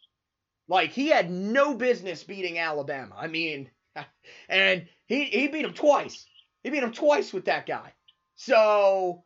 [0.67, 3.15] Like he had no business beating Alabama.
[3.17, 3.71] I mean,
[4.49, 6.27] and he he beat him twice.
[6.65, 7.93] He beat him twice with that guy.
[8.35, 9.25] So,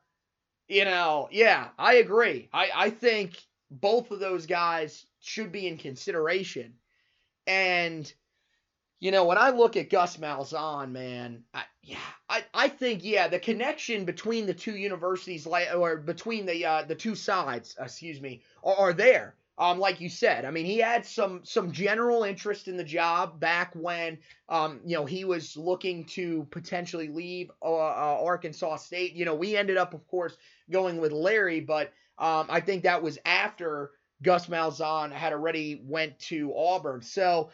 [0.69, 2.51] you know, yeah, I agree.
[2.53, 6.75] I I think both of those guys should be in consideration.
[7.47, 8.13] And
[9.01, 13.29] you know, when I look at Gus Malzahn, man, I, yeah, I, I think yeah,
[13.29, 18.21] the connection between the two universities, like or between the uh, the two sides, excuse
[18.21, 19.35] me, are, are there.
[19.57, 23.39] Um, like you said, I mean, he had some some general interest in the job
[23.39, 29.13] back when, um, you know, he was looking to potentially leave uh, uh, Arkansas State.
[29.13, 30.37] You know, we ended up, of course,
[30.71, 36.19] going with Larry, but um, I think that was after Gus Malzahn had already went
[36.21, 37.03] to Auburn.
[37.03, 37.51] So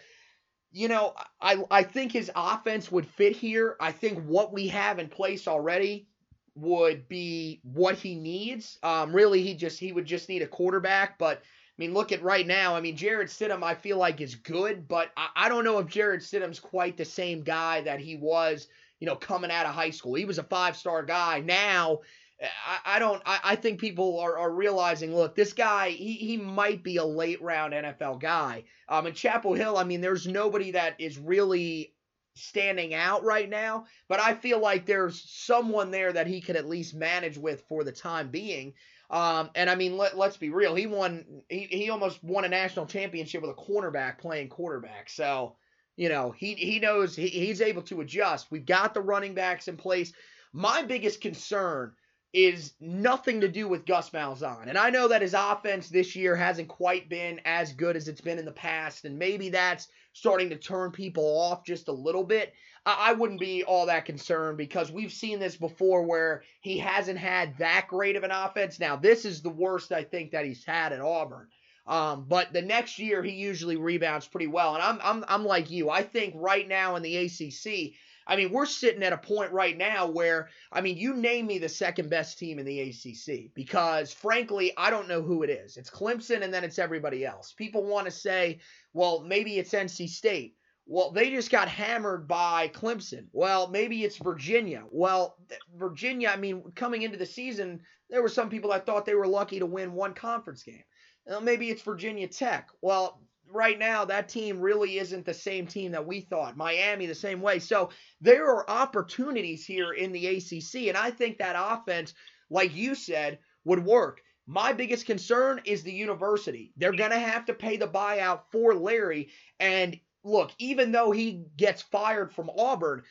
[0.72, 3.76] you know, I I think his offense would fit here.
[3.80, 6.06] I think what we have in place already
[6.54, 8.78] would be what he needs.
[8.82, 11.18] Um, really, he just he would just need a quarterback.
[11.18, 12.76] But I mean, look at right now.
[12.76, 15.86] I mean, Jarrett Stidham, I feel like is good, but I, I don't know if
[15.88, 18.68] Jarrett Stidham's quite the same guy that he was,
[19.00, 20.14] you know, coming out of high school.
[20.14, 21.40] He was a five star guy.
[21.40, 22.00] Now
[22.42, 26.36] I, I don't I, I think people are, are realizing look this guy he, he
[26.36, 28.64] might be a late round NFL guy.
[28.88, 31.94] Um in Chapel Hill I mean there's nobody that is really
[32.34, 36.68] standing out right now but I feel like there's someone there that he can at
[36.68, 38.74] least manage with for the time being.
[39.10, 42.48] Um and I mean let, let's be real he won he, he almost won a
[42.48, 45.10] national championship with a cornerback playing quarterback.
[45.10, 45.56] So
[45.96, 48.50] you know he he knows he, he's able to adjust.
[48.50, 50.12] We've got the running backs in place.
[50.52, 51.92] My biggest concern
[52.32, 54.68] is nothing to do with Gus Malzahn.
[54.68, 58.20] And I know that his offense this year hasn't quite been as good as it's
[58.20, 62.24] been in the past, and maybe that's starting to turn people off just a little
[62.24, 62.52] bit,
[62.86, 67.58] I wouldn't be all that concerned because we've seen this before where he hasn't had
[67.58, 68.80] that great of an offense.
[68.80, 71.48] Now, this is the worst I think that he's had at Auburn.
[71.86, 74.74] Um, but the next year he usually rebounds pretty well.
[74.74, 75.90] And I'm I'm I'm like you.
[75.90, 77.94] I think right now in the ACC,
[78.30, 81.58] I mean, we're sitting at a point right now where, I mean, you name me
[81.58, 85.76] the second best team in the ACC because, frankly, I don't know who it is.
[85.76, 87.52] It's Clemson and then it's everybody else.
[87.52, 88.60] People want to say,
[88.92, 90.54] well, maybe it's NC State.
[90.86, 93.26] Well, they just got hammered by Clemson.
[93.32, 94.84] Well, maybe it's Virginia.
[94.92, 95.36] Well,
[95.76, 99.26] Virginia, I mean, coming into the season, there were some people that thought they were
[99.26, 100.84] lucky to win one conference game.
[101.26, 102.68] Well, maybe it's Virginia Tech.
[102.80, 103.20] Well,
[103.52, 106.56] right now, that team really isn't the same team that we thought.
[106.56, 107.58] Miami, the same way.
[107.58, 112.14] So there are opportunities here in the ACC, and I think that offense,
[112.50, 114.22] like you said, would work.
[114.46, 116.72] My biggest concern is the university.
[116.76, 119.28] They're going to have to pay the buyout for Larry,
[119.60, 123.02] and look, even though he gets fired from Auburn,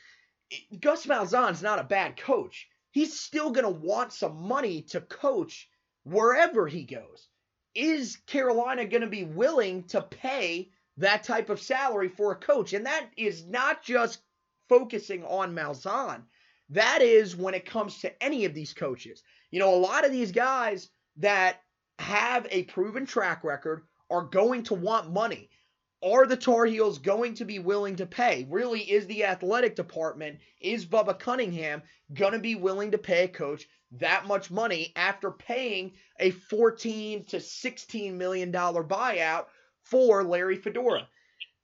[0.79, 2.67] Gus Malzahn's not a bad coach.
[2.91, 5.69] He's still going to want some money to coach
[6.03, 7.28] wherever he goes.
[7.75, 12.73] Is Carolina going to be willing to pay that type of salary for a coach?
[12.73, 14.21] And that is not just
[14.67, 16.23] focusing on Malzahn.
[16.69, 19.23] That is when it comes to any of these coaches.
[19.51, 21.61] You know, a lot of these guys that
[21.97, 25.49] have a proven track record are going to want money.
[26.01, 28.47] Are the Tar Heels going to be willing to pay?
[28.49, 31.81] Really, is the athletic department, is Bubba Cunningham
[32.13, 37.25] going to be willing to pay a coach that much money after paying a 14
[37.25, 39.45] to 16 million dollar buyout
[39.83, 41.07] for Larry Fedora?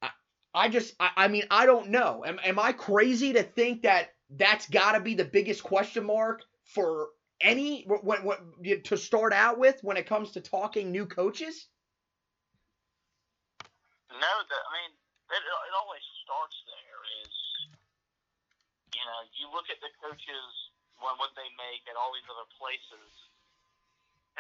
[0.02, 0.10] I,
[0.54, 2.24] I just, I, I, mean, I don't know.
[2.26, 6.42] Am, am I crazy to think that that's got to be the biggest question mark
[6.64, 7.10] for
[7.42, 8.38] any when, when,
[8.84, 11.68] to start out with when it comes to talking new coaches?
[14.10, 14.96] No, the, I mean,
[15.30, 17.02] it, it always starts there.
[17.22, 17.36] Is
[18.96, 20.72] you know, you look at the coaches
[21.06, 23.12] when what they make at all these other places,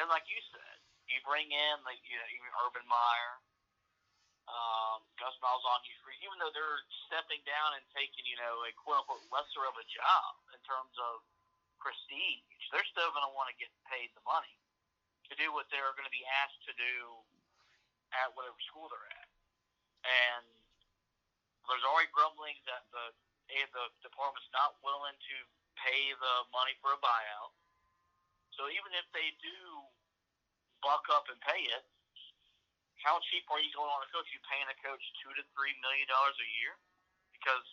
[0.01, 3.33] and like you said, you bring in like you know even Urban Meyer,
[4.49, 5.81] um, Gus Malzahn,
[6.25, 9.85] even though they're stepping down and taking you know a quote unquote lesser of a
[9.85, 11.21] job in terms of
[11.77, 12.41] prestige,
[12.73, 14.57] they're still going to want to get paid the money
[15.29, 17.21] to do what they're going to be asked to do
[18.13, 19.29] at whatever school they're at.
[20.05, 20.45] And
[21.65, 23.13] there's already grumblings that the
[23.53, 25.37] a, the department's not willing to
[25.79, 27.53] pay the money for a buyout.
[28.55, 29.59] So even if they do
[30.79, 31.83] buck up and pay it,
[33.03, 34.25] how cheap are you going on a coach?
[34.31, 36.73] You paying a coach two to three million dollars a year?
[37.35, 37.65] Because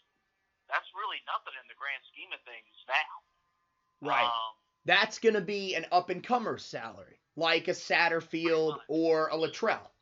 [0.67, 3.15] that's really nothing in the grand scheme of things now.
[4.03, 4.27] Right.
[4.27, 4.53] Um,
[4.85, 9.95] that's going to be an up and comer salary, like a Satterfield or a Littrell.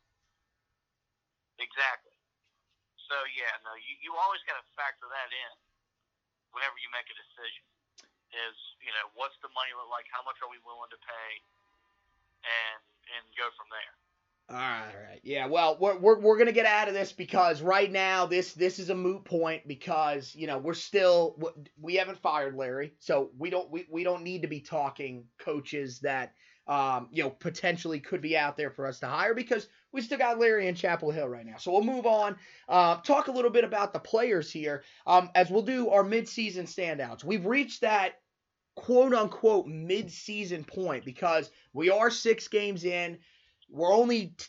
[1.61, 2.17] Exactly.
[3.05, 5.53] So yeah, no, you, you always got to factor that in
[6.55, 7.63] whenever you make a decision.
[8.31, 10.07] Is you know what's the money look like?
[10.09, 11.29] How much are we willing to pay?
[12.47, 12.81] And
[13.17, 13.93] and go from there.
[14.49, 15.21] All right.
[15.23, 18.79] Yeah, well, we're, we're, we're to get out of this because right now this this
[18.79, 21.39] is a moot point because, you know, we're still
[21.79, 22.93] we haven't fired Larry.
[22.99, 26.33] So we don't we, we don't need to be talking coaches that
[26.67, 30.17] um, you know, potentially could be out there for us to hire because we still
[30.17, 31.57] got Larry in Chapel Hill right now.
[31.57, 32.35] So we'll move on.
[32.67, 36.63] Uh, talk a little bit about the players here um, as we'll do our midseason
[36.63, 37.23] standouts.
[37.23, 38.19] We've reached that
[38.75, 43.17] quote unquote midseason point because we are six games in.
[43.69, 44.45] We're only t-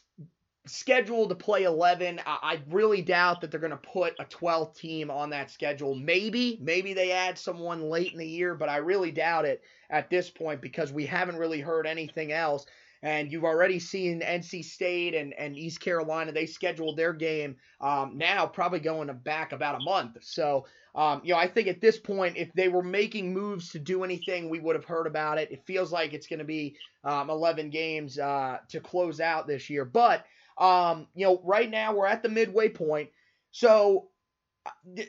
[0.67, 2.21] scheduled to play 11.
[2.25, 5.95] I, I really doubt that they're going to put a 12th team on that schedule.
[5.95, 10.09] Maybe, maybe they add someone late in the year, but I really doubt it at
[10.09, 12.67] this point because we haven't really heard anything else.
[13.03, 16.33] And you've already seen NC State and, and East Carolina.
[16.33, 20.19] They scheduled their game um, now, probably going back about a month.
[20.21, 23.79] So, um, you know, I think at this point, if they were making moves to
[23.79, 25.51] do anything, we would have heard about it.
[25.51, 29.69] It feels like it's going to be um, 11 games uh, to close out this
[29.69, 29.85] year.
[29.85, 30.25] But
[30.59, 33.11] um, you know, right now we're at the midway point.
[33.51, 34.09] So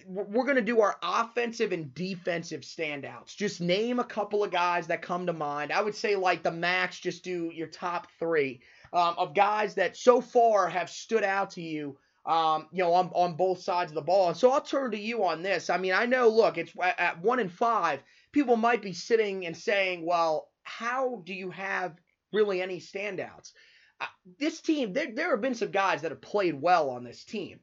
[0.07, 3.35] we're going to do our offensive and defensive standouts.
[3.35, 5.71] Just name a couple of guys that come to mind.
[5.71, 8.61] I would say, like the max, just do your top three
[8.91, 11.97] um, of guys that so far have stood out to you.
[12.25, 14.29] Um, you know, on, on both sides of the ball.
[14.29, 15.69] And so I'll turn to you on this.
[15.69, 18.01] I mean, I know, look, it's at, one and five.
[18.31, 21.99] People might be sitting and saying, well, how do you have
[22.31, 23.51] really any standouts?
[24.39, 27.59] this team, there, there have been some guys that have played well on this team.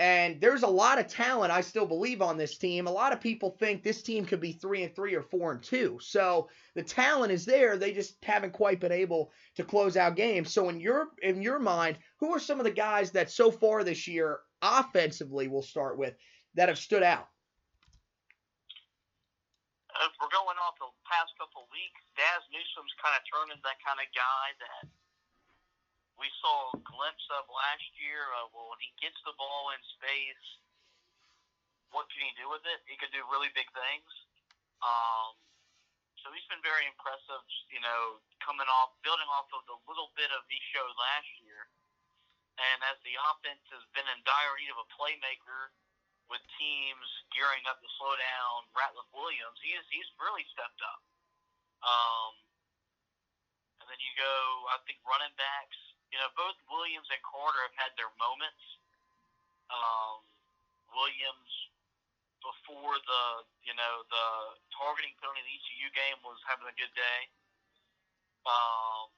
[0.00, 2.86] And there's a lot of talent I still believe on this team.
[2.86, 5.62] A lot of people think this team could be three and three or four and
[5.62, 5.98] two.
[6.00, 7.76] So the talent is there.
[7.76, 10.54] They just haven't quite been able to close out games.
[10.54, 13.84] So in your in your mind, who are some of the guys that so far
[13.84, 16.14] this year offensively, we'll start with,
[16.54, 17.28] that have stood out?
[20.00, 23.76] If we're going off the past couple weeks, Dazz Newsome's kind of turned into that
[23.84, 24.88] kind of guy that
[26.20, 28.28] we saw a glimpse of last year.
[28.38, 30.46] Of, well, when he gets the ball in space,
[31.90, 32.84] what can he do with it?
[32.86, 34.12] He can do really big things.
[34.84, 35.34] Um,
[36.20, 37.42] so he's been very impressive,
[37.72, 41.68] you know, coming off, building off of the little bit of he showed last year.
[42.60, 45.72] And as the offense has been in dire need of a playmaker
[46.28, 51.00] with teams gearing up to slow down Ratliff Williams, he's he's really stepped up.
[51.80, 52.36] Um,
[53.80, 54.36] and then you go,
[54.68, 58.62] I think running backs, you know, both Williams and Carter have had their moments.
[59.70, 60.26] Um,
[60.90, 61.50] Williams
[62.42, 63.24] before the
[63.62, 64.26] you know the
[64.74, 67.20] targeting penalty in the ECU game was having a good day.
[68.48, 69.12] Um,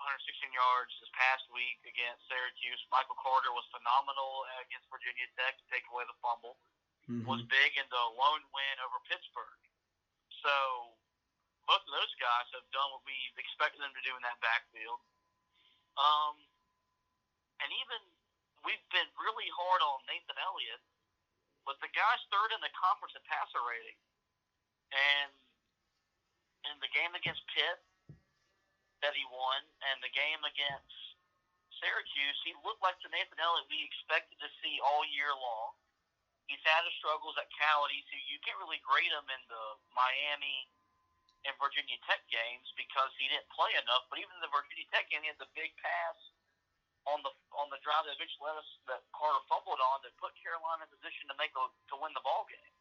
[0.00, 2.80] 116 yards this past week against Syracuse.
[2.88, 6.56] Michael Carter was phenomenal against Virginia Tech to take away the fumble.
[7.04, 7.28] Mm-hmm.
[7.28, 9.60] Was big in the lone win over Pittsburgh.
[10.40, 10.54] So
[11.68, 15.02] both of those guys have done what we expected them to do in that backfield.
[15.98, 16.36] Um,
[17.62, 18.00] and even
[18.62, 20.82] we've been really hard on Nathan Elliott
[21.70, 23.98] but the guy's third in the conference in passer rating.
[24.90, 25.30] And
[26.66, 27.78] in the game against Pitt
[29.06, 30.96] that he won and the game against
[31.78, 35.78] Syracuse, he looked like the Nathan Elliott we expected to see all year long.
[36.50, 38.18] He's had his struggles at Cal at ECU.
[38.26, 39.64] You can't really grade him in the
[39.94, 40.66] Miami
[41.48, 44.04] and Virginia Tech games because he didn't play enough.
[44.12, 46.18] But even in the Virginia Tech game, he had the big pass
[47.08, 50.36] on the on the drive that eventually led us that Carter fumbled on that put
[50.36, 52.74] Carolina in position to make a, to win the ball game.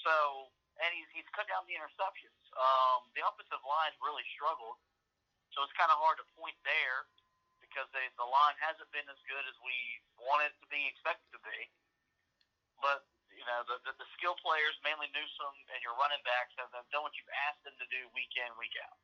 [0.00, 0.48] So
[0.80, 2.40] and he's he's cut down the interceptions.
[2.56, 4.80] Um, the offensive line really struggled,
[5.52, 7.04] so it's kind of hard to point there
[7.60, 9.76] because they, the line hasn't been as good as we
[10.18, 11.58] want it to be expected to be.
[12.80, 13.04] But
[13.36, 17.16] you know the, the skill players, mainly Newsome and your running backs, have done what
[17.16, 18.98] you've asked them to do week in week out.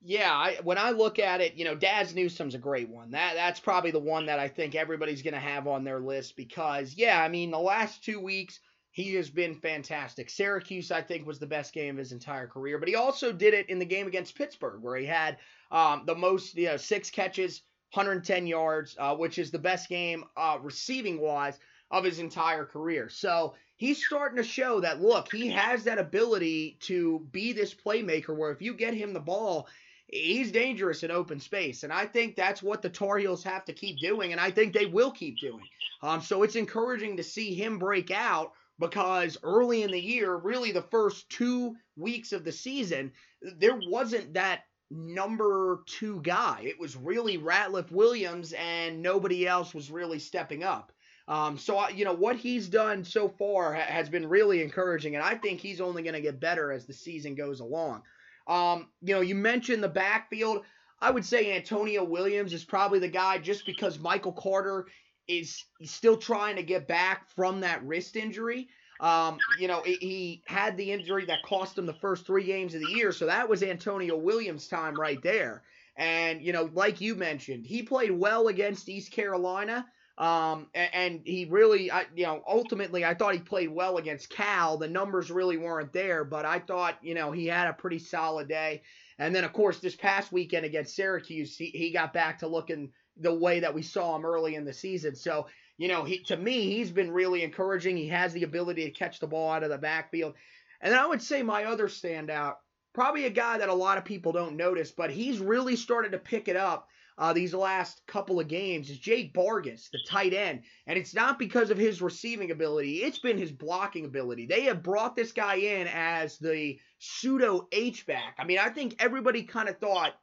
[0.00, 3.10] Yeah, I, when I look at it, you know, Dazz Newsome's a great one.
[3.10, 6.36] That that's probably the one that I think everybody's going to have on their list
[6.36, 8.60] because, yeah, I mean, the last two weeks
[8.92, 10.30] he has been fantastic.
[10.30, 13.54] Syracuse, I think, was the best game of his entire career, but he also did
[13.54, 15.38] it in the game against Pittsburgh, where he had
[15.70, 17.62] um, the most, you know, six catches,
[17.92, 21.58] 110 yards, uh, which is the best game uh, receiving wise
[21.90, 23.08] of his entire career.
[23.08, 28.36] So he's starting to show that look, he has that ability to be this playmaker
[28.36, 29.66] where if you get him the ball,
[30.06, 31.82] he's dangerous in open space.
[31.82, 34.74] And I think that's what the Tar Heels have to keep doing, and I think
[34.74, 35.64] they will keep doing.
[36.02, 40.72] Um, so it's encouraging to see him break out because early in the year, really
[40.72, 46.60] the first two weeks of the season, there wasn't that number two guy.
[46.64, 50.92] It was really Ratliff Williams, and nobody else was really stepping up.
[51.30, 55.36] Um, so, you know, what he's done so far has been really encouraging, and I
[55.36, 58.02] think he's only going to get better as the season goes along.
[58.48, 60.64] Um, you know, you mentioned the backfield.
[61.00, 64.86] I would say Antonio Williams is probably the guy just because Michael Carter
[65.28, 68.68] is still trying to get back from that wrist injury.
[68.98, 72.80] Um, you know, he had the injury that cost him the first three games of
[72.80, 75.62] the year, so that was Antonio Williams' time right there.
[75.96, 79.86] And, you know, like you mentioned, he played well against East Carolina.
[80.20, 84.28] Um, and, and, he really, I, you know, ultimately, I thought he played well against
[84.28, 84.76] Cal.
[84.76, 88.46] The numbers really weren't there, but I thought, you know, he had a pretty solid
[88.46, 88.82] day.
[89.18, 92.92] And then, of course, this past weekend against Syracuse, he, he got back to looking
[93.16, 95.16] the way that we saw him early in the season.
[95.16, 95.46] So,
[95.78, 97.96] you know, he to me, he's been really encouraging.
[97.96, 100.34] He has the ability to catch the ball out of the backfield.
[100.82, 102.56] And then I would say my other standout,
[102.92, 106.18] probably a guy that a lot of people don't notice, but he's really started to
[106.18, 106.88] pick it up
[107.20, 110.62] uh, these last couple of games is Jake Bargas, the tight end.
[110.86, 114.46] And it's not because of his receiving ability, it's been his blocking ability.
[114.46, 118.36] They have brought this guy in as the pseudo H-back.
[118.38, 120.14] I mean, I think everybody kind of thought,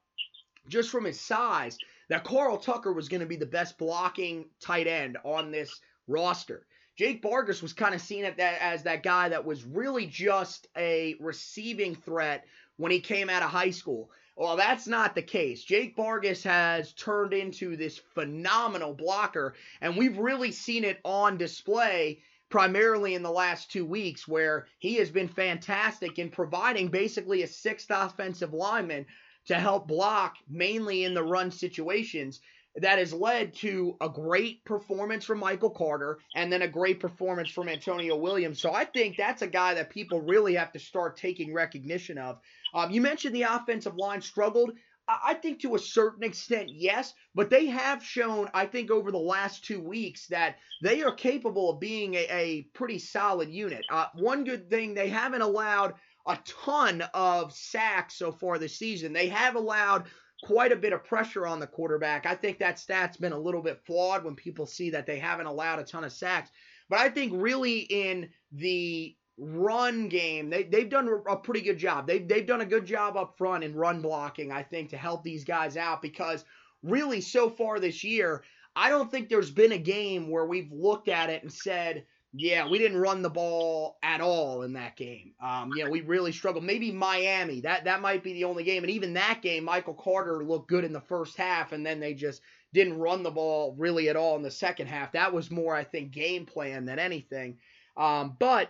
[0.67, 1.77] just from his size,
[2.09, 6.65] that Carl Tucker was going to be the best blocking tight end on this roster.
[6.97, 10.67] Jake Bargas was kind of seen at that as that guy that was really just
[10.75, 12.45] a receiving threat
[12.77, 14.09] when he came out of high school.
[14.37, 15.63] Well, that's not the case.
[15.63, 22.21] Jake Bargas has turned into this phenomenal blocker, and we've really seen it on display
[22.47, 27.47] primarily in the last two weeks, where he has been fantastic in providing basically a
[27.47, 29.07] sixth offensive lineman
[29.47, 32.39] to help block mainly in the run situations.
[32.77, 37.49] That has led to a great performance from Michael Carter and then a great performance
[37.49, 38.61] from Antonio Williams.
[38.61, 42.39] So I think that's a guy that people really have to start taking recognition of
[42.73, 44.71] um, you mentioned the offensive line struggled.
[45.09, 49.17] I think to a certain extent, yes, but they have shown, I think, over the
[49.17, 53.85] last two weeks that they are capable of being a, a pretty solid unit.
[53.89, 55.93] Uh, one good thing, they haven't allowed
[56.27, 59.13] a ton of sacks so far this season.
[59.13, 60.07] They have allowed
[60.43, 62.25] quite a bit of pressure on the quarterback.
[62.25, 65.47] I think that stat's been a little bit flawed when people see that they haven't
[65.47, 66.51] allowed a ton of sacks.
[66.89, 72.07] But I think really in the run game, they, they've done a pretty good job.
[72.07, 75.23] They've, they've done a good job up front in run blocking, I think, to help
[75.23, 76.45] these guys out because
[76.83, 78.43] really so far this year,
[78.75, 82.05] I don't think there's been a game where we've looked at it and said,
[82.39, 85.33] yeah, we didn't run the ball at all in that game.
[85.41, 86.63] Um, know, we really struggled.
[86.63, 88.83] Maybe Miami, that that might be the only game.
[88.83, 92.13] And even that game, Michael Carter looked good in the first half, and then they
[92.13, 92.41] just
[92.73, 95.11] didn't run the ball really at all in the second half.
[95.13, 97.57] That was more, I think, game plan than anything.
[97.95, 98.69] Um, but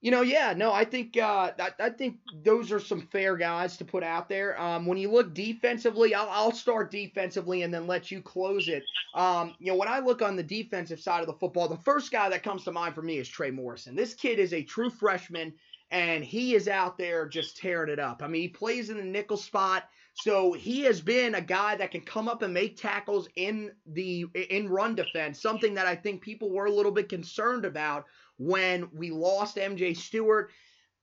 [0.00, 3.76] you know, yeah, no, I think uh, I, I, think those are some fair guys
[3.78, 4.60] to put out there.
[4.60, 8.84] Um, when you look defensively, I'll, I'll, start defensively and then let you close it.
[9.14, 12.12] Um, you know, when I look on the defensive side of the football, the first
[12.12, 13.96] guy that comes to mind for me is Trey Morrison.
[13.96, 15.52] This kid is a true freshman,
[15.90, 18.22] and he is out there just tearing it up.
[18.22, 19.88] I mean, he plays in the nickel spot.
[20.14, 24.26] So he has been a guy that can come up and make tackles in the
[24.50, 28.04] in run defense, something that I think people were a little bit concerned about
[28.38, 30.50] when we lost MJ Stewart.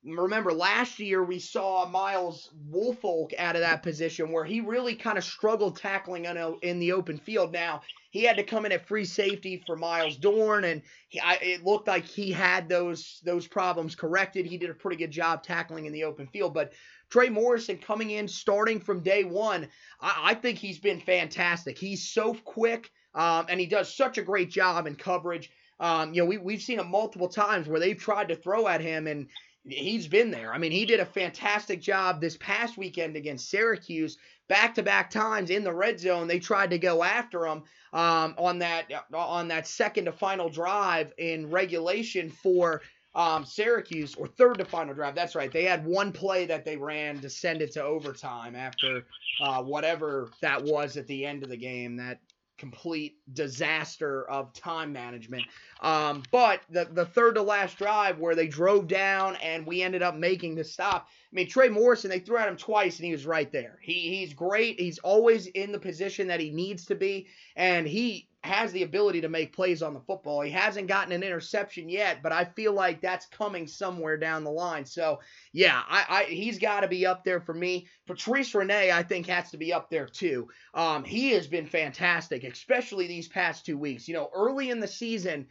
[0.04, 5.18] Remember last year we saw Myles Wolfolk out of that position where he really kind
[5.18, 7.52] of struggled tackling in the open field.
[7.52, 7.82] Now
[8.16, 11.66] he had to come in at free safety for Myles Dorn, and he, I, it
[11.66, 14.46] looked like he had those those problems corrected.
[14.46, 16.72] He did a pretty good job tackling in the open field, but
[17.10, 19.68] Trey Morrison coming in starting from day one,
[20.00, 21.78] I, I think he's been fantastic.
[21.78, 25.52] He's so quick, um, and he does such a great job in coverage.
[25.80, 28.82] Um, you know, we, we've seen him multiple times where they've tried to throw at
[28.82, 29.28] him and
[29.68, 30.54] he's been there.
[30.54, 34.18] I mean, he did a fantastic job this past weekend against Syracuse.
[34.48, 37.64] Back to back times in the red zone, they tried to go after him
[37.94, 42.82] um, on that on that second to final drive in regulation for
[43.16, 45.16] um, Syracuse, or third to final drive.
[45.16, 45.52] That's right.
[45.52, 49.06] They had one play that they ran to send it to overtime after
[49.42, 51.96] uh, whatever that was at the end of the game.
[51.96, 52.20] That
[52.58, 55.44] complete disaster of time management.
[55.82, 60.02] Um, but the the third to last drive where they drove down and we ended
[60.02, 61.08] up making the stop.
[61.32, 63.80] I mean Trey Morrison, they threw at him twice and he was right there.
[63.82, 64.80] He he's great.
[64.80, 69.22] He's always in the position that he needs to be, and he has the ability
[69.22, 70.42] to make plays on the football.
[70.42, 74.52] He hasn't gotten an interception yet, but I feel like that's coming somewhere down the
[74.52, 74.86] line.
[74.86, 75.20] So
[75.52, 77.88] yeah, I, I he's got to be up there for me.
[78.08, 80.48] Patrice Rene, I think, has to be up there too.
[80.74, 84.08] Um, he has been fantastic, especially these past two weeks.
[84.08, 85.48] You know, early in the season.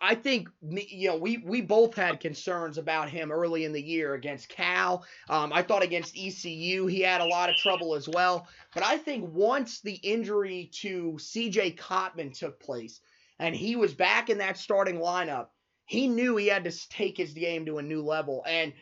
[0.00, 4.14] I think you know we we both had concerns about him early in the year
[4.14, 5.04] against Cal.
[5.28, 8.48] Um, I thought against ECU he had a lot of trouble as well.
[8.74, 13.00] But I think once the injury to CJ Cotman took place
[13.38, 15.48] and he was back in that starting lineup,
[15.86, 18.44] he knew he had to take his game to a new level.
[18.46, 18.72] And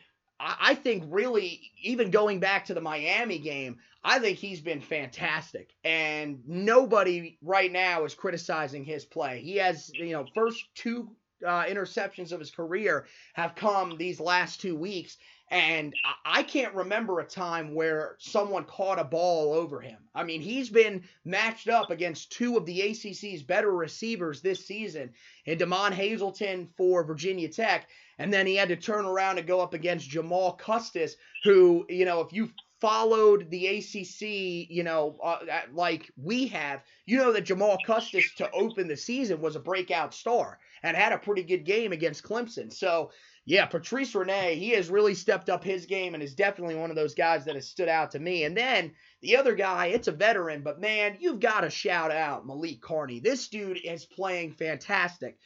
[0.43, 5.69] I think really, even going back to the Miami game, I think he's been fantastic.
[5.83, 9.41] And nobody right now is criticizing his play.
[9.41, 11.11] He has, you know, first two
[11.45, 15.17] uh, interceptions of his career have come these last two weeks.
[15.49, 15.93] And
[16.25, 19.97] I can't remember a time where someone caught a ball over him.
[20.15, 25.11] I mean, he's been matched up against two of the ACC's better receivers this season,
[25.45, 27.89] and Damon Hazelton for Virginia Tech,
[28.21, 32.05] and then he had to turn around and go up against Jamal Custis, who, you
[32.05, 35.39] know, if you followed the ACC, you know, uh,
[35.73, 40.13] like we have, you know that Jamal Custis to open the season was a breakout
[40.13, 42.71] star and had a pretty good game against Clemson.
[42.71, 43.11] So
[43.45, 46.95] yeah, Patrice Rene, he has really stepped up his game and is definitely one of
[46.95, 48.43] those guys that has stood out to me.
[48.43, 48.91] And then
[49.21, 53.19] the other guy, it's a veteran, but man, you've got to shout out Malik Carney.
[53.19, 55.37] This dude is playing fantastic.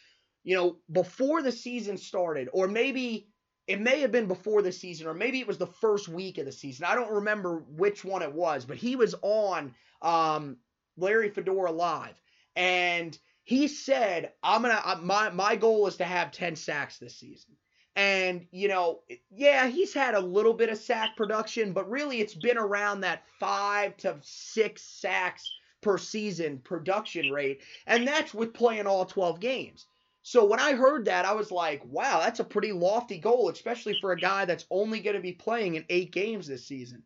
[0.45, 3.27] You know, before the season started, or maybe
[3.67, 6.45] it may have been before the season, or maybe it was the first week of
[6.45, 6.85] the season.
[6.85, 10.57] I don't remember which one it was, but he was on um,
[10.97, 12.21] Larry Fedora Live.
[12.55, 17.55] And he said, I'm gonna my my goal is to have 10 sacks this season.
[17.95, 22.35] And, you know, yeah, he's had a little bit of sack production, but really it's
[22.35, 25.49] been around that five to six sacks
[25.81, 27.61] per season production rate.
[27.87, 29.85] And that's with playing all 12 games.
[30.27, 33.95] So when I heard that, I was like, wow, that's a pretty lofty goal, especially
[34.01, 37.03] for a guy that's only going to be playing in eight games this season.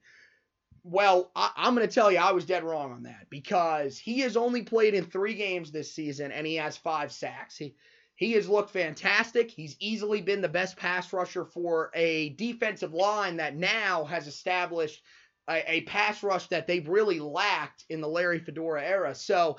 [0.86, 4.22] Well, I, am going to tell you, I was dead wrong on that because he
[4.22, 7.58] has only played in three games this season and he has five sacks.
[7.58, 7.76] He,
[8.16, 9.52] he has looked fantastic.
[9.52, 15.04] He's easily been the best pass rusher for a defensive line that now has established
[15.50, 19.14] a, a pass rush that they've really lacked in the Larry Fedora era.
[19.14, 19.58] So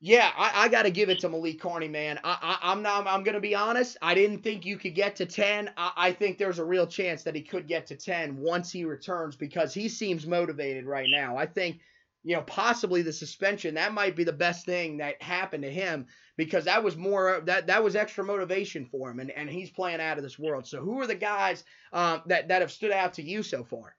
[0.00, 2.20] yeah, I, I got to give it to Malik Carney, man.
[2.22, 3.06] I, I, am not.
[3.08, 3.96] I'm gonna be honest.
[4.00, 5.70] I didn't think you could get to ten.
[5.76, 8.84] I, I think there's a real chance that he could get to ten once he
[8.84, 11.36] returns because he seems motivated right now.
[11.36, 11.80] I think,
[12.22, 16.06] you know, possibly the suspension that might be the best thing that happened to him
[16.36, 20.00] because that was more that that was extra motivation for him, and, and he's playing
[20.00, 20.64] out of this world.
[20.64, 23.96] So who are the guys um, that that have stood out to you so far?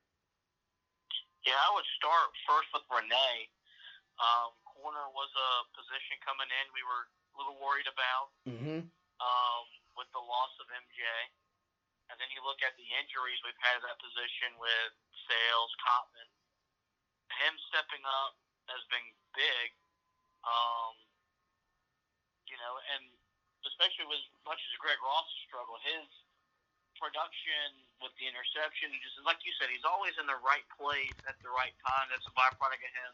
[1.45, 3.49] Yeah, I would start first with Rene.
[4.19, 8.79] Um, corner was a position coming in we were a little worried about mm-hmm.
[9.19, 9.63] um,
[9.99, 11.03] with the loss of MJ.
[12.09, 14.91] And then you look at the injuries we've had at that position with
[15.29, 16.29] Sails, Cotman.
[17.45, 18.33] Him stepping up
[18.71, 19.05] has been
[19.37, 19.67] big.
[20.41, 20.97] Um,
[22.49, 23.03] you know, and
[23.67, 26.07] especially with much as Greg Ross struggled, his
[26.97, 31.37] production with the interception, just like you said, he's always in the right place at
[31.45, 32.09] the right time.
[32.09, 33.13] That's a byproduct of him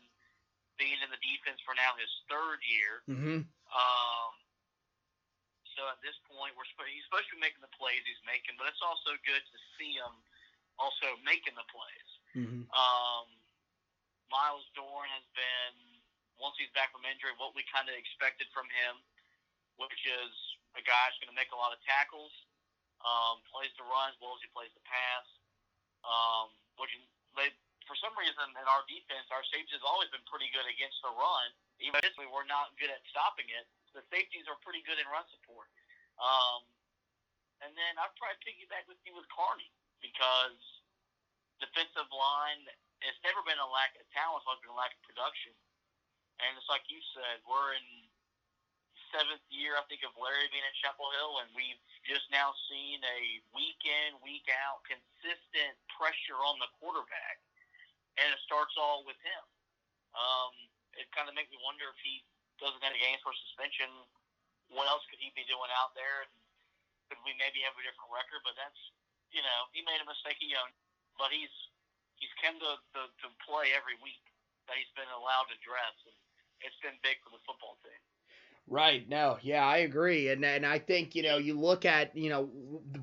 [0.75, 2.93] being in the defense for now his third year.
[3.07, 3.39] Mm-hmm.
[3.71, 4.33] Um,
[5.75, 8.71] so at this point, we're he's supposed to be making the plays he's making, but
[8.71, 10.13] it's also good to see him
[10.79, 12.09] also making the plays.
[12.35, 12.63] Mm-hmm.
[12.71, 13.27] Um,
[14.31, 15.75] Myles Dorn has been
[16.39, 18.99] once he's back from injury, what we kind of expected from him,
[19.79, 20.33] which is
[20.75, 22.31] a guy who's going to make a lot of tackles,
[23.03, 25.27] um, plays the run as well as he plays the pass.
[26.05, 26.91] Um, which
[27.33, 27.49] they
[27.85, 31.13] for some reason in our defense, our safeties have always been pretty good against the
[31.13, 31.49] run.
[31.81, 35.05] Even if we were not good at stopping it, the safeties are pretty good in
[35.07, 35.69] run support.
[36.17, 36.65] Um,
[37.63, 39.69] and then I'd probably piggyback with you with Carney
[40.03, 40.59] because
[41.61, 42.67] defensive line,
[43.05, 45.55] it's never been a lack of talent, it's always been a lack of production.
[46.43, 47.87] And it's like you said, we're in
[49.15, 52.99] seventh year, I think, of Larry being in Chapel Hill, and we've just now seen
[52.99, 57.39] a week in, week out, consistent pressure on the quarterback
[58.19, 59.43] and it starts all with him.
[60.15, 60.53] Um,
[60.95, 62.23] it kind of makes me wonder if he
[62.59, 63.91] doesn't have a games for suspension,
[64.71, 66.25] what else could he be doing out there?
[66.25, 66.31] And
[67.11, 68.41] could we maybe have a different record?
[68.41, 68.79] But that's
[69.35, 70.73] you know he made a mistake he owned,
[71.19, 71.53] but he's
[72.17, 74.23] he's come to, to to play every week
[74.65, 76.17] that he's been allowed to dress, and
[76.65, 78.01] it's been big for the football team.
[78.67, 79.07] Right.
[79.07, 79.37] No.
[79.43, 82.49] Yeah, I agree, and and I think you know you look at you know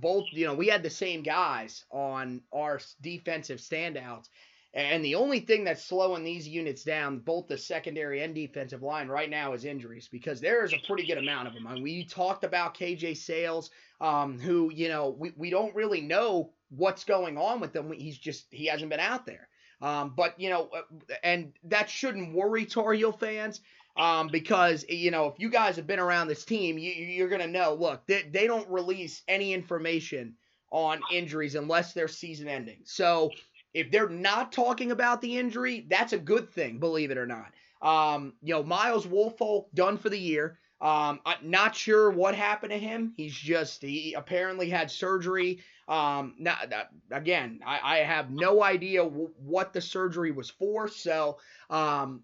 [0.02, 4.26] both you know we had the same guys on our defensive standouts,
[4.74, 9.08] and the only thing that's slowing these units down, both the secondary and defensive line
[9.08, 11.66] right now, is injuries because there is a pretty good amount of them.
[11.66, 13.70] I mean, we talked about KJ Sails,
[14.00, 17.92] um, who, you know, we, we don't really know what's going on with him.
[17.92, 19.48] He's just, he hasn't been out there.
[19.82, 23.60] Um, but, you know, uh, and that shouldn't worry Tar Heel fans
[23.96, 27.46] um, because, you know, if you guys have been around this team, you, you're to
[27.46, 30.34] know, look, they, they don't release any information
[30.70, 32.78] on injuries unless they're season ending.
[32.84, 33.30] So,
[33.74, 37.52] if they're not talking about the injury, that's a good thing, believe it or not.
[37.80, 40.58] Um, you know, Myles Wolfolk done for the year.
[40.80, 43.12] Um, I'm not sure what happened to him.
[43.16, 45.60] He's just he apparently had surgery.
[45.88, 46.72] Um, not,
[47.10, 50.88] again, I, I have no idea w- what the surgery was for.
[50.88, 51.38] So,
[51.70, 52.22] um,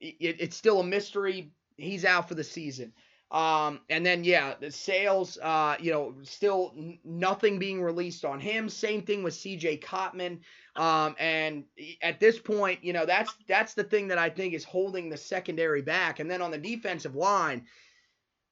[0.00, 1.52] it, it's still a mystery.
[1.76, 2.92] He's out for the season.
[3.32, 8.38] Um, and then yeah, the Sails, uh, you know, still n- nothing being released on
[8.38, 8.68] him.
[8.68, 9.78] Same thing with C.J.
[9.78, 10.40] Cotman.
[10.76, 11.64] Um, and
[12.02, 15.16] at this point, you know, that's that's the thing that I think is holding the
[15.16, 16.20] secondary back.
[16.20, 17.64] And then on the defensive line,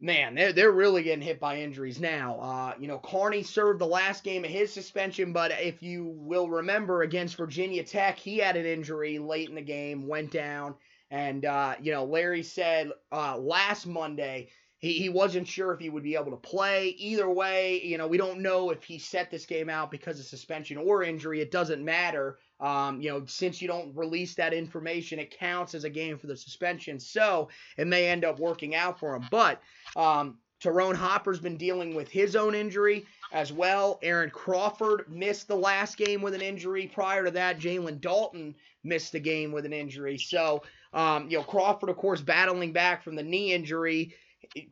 [0.01, 2.41] man, they're they're really getting hit by injuries now.
[2.41, 6.49] Uh, you know, Carney served the last game of his suspension, but if you will
[6.49, 10.75] remember against Virginia Tech, he had an injury late in the game, went down.
[11.11, 14.49] And uh, you know, Larry said uh, last Monday
[14.81, 16.89] he, he wasn't sure if he would be able to play.
[16.99, 20.27] Either way, you know, we don't know if he set this game out because of
[20.27, 21.41] suspension or injury.
[21.41, 22.39] It doesn't matter.
[22.59, 26.27] Um, you know, since you don't release that information, it counts as a game for
[26.27, 26.99] the suspension.
[26.99, 29.27] So it may end up working out for him.
[29.31, 29.61] But
[29.97, 33.99] um, Tyrone Hopper's been dealing with his own injury as well.
[34.03, 36.91] Aaron Crawford missed the last game with an injury.
[36.93, 40.17] Prior to that, Jalen Dalton missed the game with an injury.
[40.17, 40.63] So,
[40.95, 44.15] um, you know, Crawford, of course, battling back from the knee injury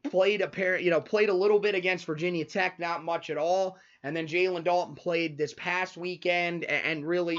[0.05, 3.37] played a pair, you know, played a little bit against Virginia Tech, not much at
[3.37, 3.79] all.
[4.05, 7.39] And then Jalen Dalton played this past weekend and really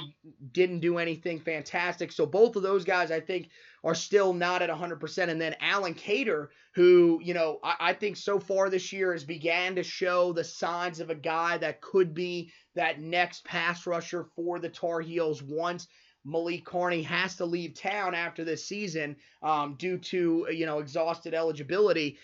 [0.52, 2.12] didn't do anything fantastic.
[2.12, 3.50] So both of those guys, I think,
[3.84, 5.30] are still not at 100%.
[5.30, 9.24] And then Allen Cater, who, you know, I, I think so far this year has
[9.24, 14.26] began to show the signs of a guy that could be that next pass rusher
[14.36, 15.88] for the Tar Heels once
[16.26, 21.34] Malik Carney has to leave town after this season um, due to you know exhausted
[21.34, 22.18] eligibility.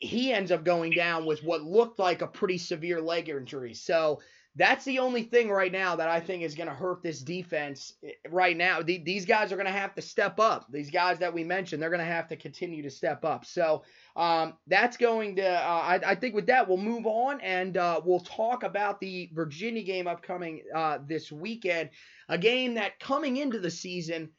[0.00, 3.74] he ends up going down with what looked like a pretty severe leg injury.
[3.74, 4.20] So
[4.56, 7.92] that's the only thing right now that I think is going to hurt this defense
[8.02, 8.80] eh, right now.
[8.80, 10.66] The, these guys are going to have to step up.
[10.72, 13.44] These guys that we mentioned, they're going to have to continue to step up.
[13.44, 13.82] So
[14.16, 18.00] um, that's going to, uh, I, I, think with that, we'll move on and uh,
[18.02, 21.90] we'll talk about the Virginia game upcoming uh, this weekend.
[22.30, 24.30] A game that coming into the season,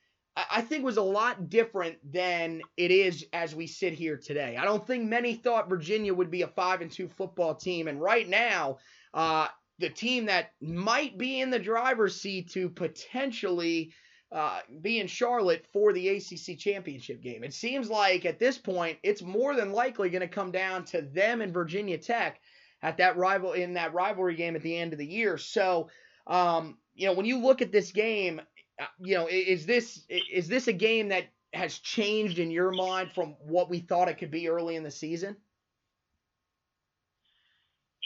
[0.51, 4.55] I think was a lot different than it is as we sit here today.
[4.55, 7.99] I don't think many thought Virginia would be a five and two football team, and
[7.99, 8.77] right now,
[9.15, 9.47] uh,
[9.79, 13.93] the team that might be in the driver's seat to potentially
[14.31, 17.43] uh, be in Charlotte for the ACC championship game.
[17.43, 21.01] It seems like at this point, it's more than likely going to come down to
[21.01, 22.41] them and Virginia Tech
[22.81, 25.37] at that rival in that rivalry game at the end of the year.
[25.37, 25.89] So,
[26.27, 28.41] um, you know, when you look at this game,
[28.79, 33.11] uh, you know, is this is this a game that has changed in your mind
[33.13, 35.37] from what we thought it could be early in the season?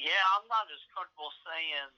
[0.01, 1.93] Yeah, I'm not as comfortable saying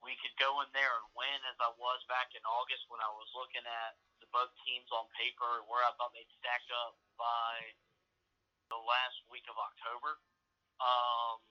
[0.00, 3.12] we could go in there and win as I was back in August when I
[3.12, 3.92] was looking at
[4.24, 7.76] the both teams on paper and where I thought they'd stack up by
[8.72, 10.16] the last week of October.
[10.80, 11.44] Um,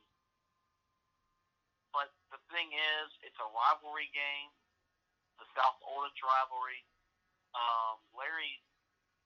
[1.93, 4.49] but the thing is, it's a rivalry game,
[5.37, 6.81] the South's Oldest rivalry.
[7.53, 8.57] Um, Larry,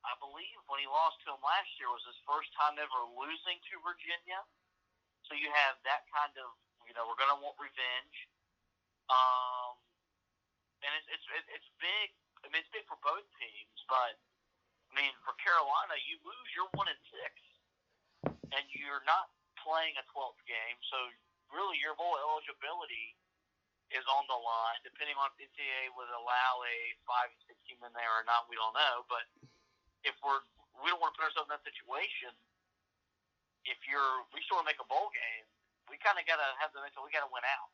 [0.03, 3.63] I believe when he lost to him last year was his first time ever losing
[3.71, 4.43] to Virginia.
[5.27, 6.51] So you have that kind of,
[6.87, 8.17] you know, we're going to want revenge.
[9.07, 9.79] Um,
[10.83, 12.11] and it's, it's, it's big.
[12.43, 14.19] I mean, it's big for both teams, but
[14.91, 17.33] I mean, for Carolina, you lose, you're one and six,
[18.27, 19.31] and you're not
[19.63, 20.77] playing a 12th game.
[20.91, 20.99] So
[21.49, 23.15] really, your bowl eligibility
[23.95, 24.79] is on the line.
[24.83, 26.75] Depending on if NCAA would allow a
[27.07, 29.07] five and six team in there or not, we don't know.
[29.07, 29.25] But
[30.03, 30.43] if we're
[30.81, 32.33] we don't want to put ourselves in that situation
[33.63, 35.45] if you're we still want to make a bowl game,
[35.87, 37.03] we kind of got to have the mental.
[37.03, 37.71] We got to win out.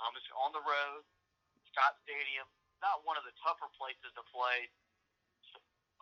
[0.00, 1.04] Um, it's on the road,
[1.72, 2.44] Scott Stadium,
[2.84, 4.68] not one of the tougher places to play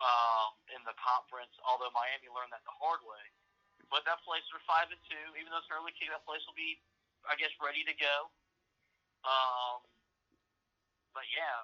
[0.03, 1.55] um, in the conference.
[1.63, 3.23] Although Miami learned that the hard way,
[3.87, 5.25] but that place are five and two.
[5.39, 6.75] Even though it's an early kick, that place will be,
[7.23, 8.15] I guess, ready to go.
[9.23, 9.81] Um,
[11.15, 11.63] but yeah,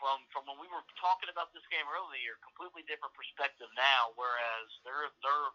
[0.00, 4.16] from from when we were talking about this game earlier, completely different perspective now.
[4.16, 5.52] Whereas they're they're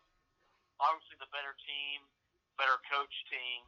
[0.82, 2.06] obviously the better team,
[2.58, 3.62] better coach team,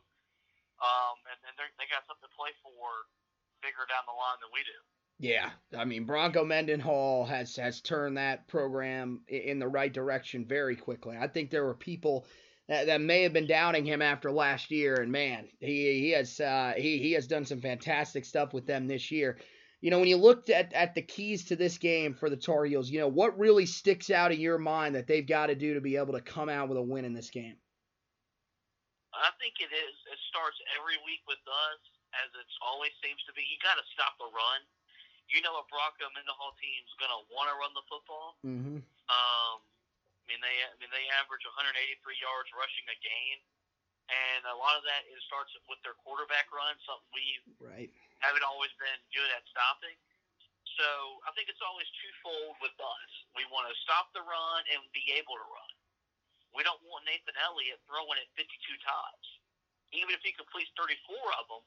[0.82, 3.10] um, and, and they got something to play for
[3.62, 4.80] bigger down the line than we do.
[5.18, 10.76] Yeah, I mean Bronco Mendenhall has has turned that program in the right direction very
[10.76, 11.16] quickly.
[11.18, 12.28] I think there were people
[12.68, 16.40] that, that may have been doubting him after last year, and man, he he has
[16.42, 19.38] uh, he he has done some fantastic stuff with them this year
[19.86, 22.66] you know, when you looked at, at the keys to this game for the Tar
[22.66, 25.78] Heels, you know, what really sticks out in your mind that they've got to do
[25.78, 27.54] to be able to come out with a win in this game?
[29.14, 29.96] I think it is.
[30.10, 31.82] It starts every week with us,
[32.18, 33.46] as it always seems to be.
[33.46, 34.66] You got to stop the run.
[35.30, 38.42] You know, a Bronco Mendenhall team's going to want to run the football.
[38.42, 38.82] Mm-hmm.
[38.82, 43.40] Um, I mean, they I mean they average 183 yards rushing a game,
[44.10, 47.94] and a lot of that is starts with their quarterback run, something we right
[48.30, 49.96] haven't always been good at stopping.
[50.76, 50.88] So
[51.24, 53.12] I think it's always twofold with us.
[53.38, 55.74] We want to stop the run and be able to run.
[56.52, 58.48] We don't want Nathan Elliott throwing it 52
[58.84, 59.28] times.
[59.96, 61.64] Even if he completes 34 of them,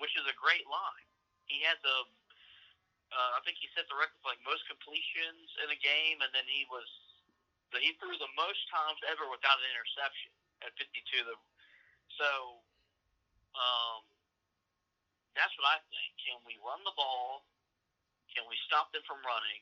[0.00, 1.08] which is a great line.
[1.48, 1.98] He has a,
[3.12, 6.32] uh, I think he set the record for like most completions in a game, and
[6.32, 6.88] then he was,
[7.76, 10.32] he threw the most times ever without an interception
[10.64, 11.24] at 52.
[11.24, 11.42] of them.
[12.16, 12.30] So,
[13.56, 14.11] um,
[15.36, 16.10] that's what I think.
[16.20, 17.46] Can we run the ball?
[18.32, 19.60] Can we stop them from running?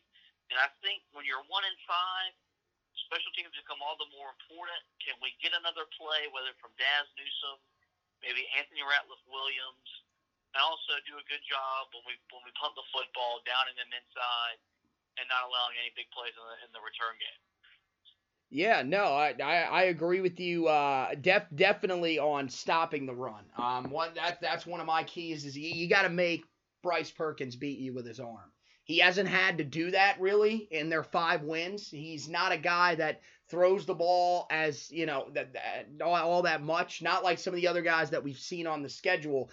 [0.51, 2.35] And I think when you're one in five,
[3.07, 4.83] special teams become all the more important.
[5.03, 7.63] Can we get another play, whether from Dazz Newsome,
[8.23, 9.89] maybe Anthony Ratliff Williams,
[10.55, 13.79] and also do a good job when we when we punt the football down in
[13.79, 14.59] them inside
[15.19, 17.43] and not allowing any big plays in the, in the return game.
[18.51, 20.67] Yeah, no, I, I, I agree with you.
[20.67, 23.45] Uh, def, definitely on stopping the run.
[23.57, 26.45] Um, one that that's one of my keys is you, you got to make
[26.83, 28.51] Bryce Perkins beat you with his arm.
[28.83, 31.89] He hasn't had to do that really in their five wins.
[31.89, 36.43] He's not a guy that throws the ball as you know that, that all, all
[36.43, 37.03] that much.
[37.03, 39.51] Not like some of the other guys that we've seen on the schedule.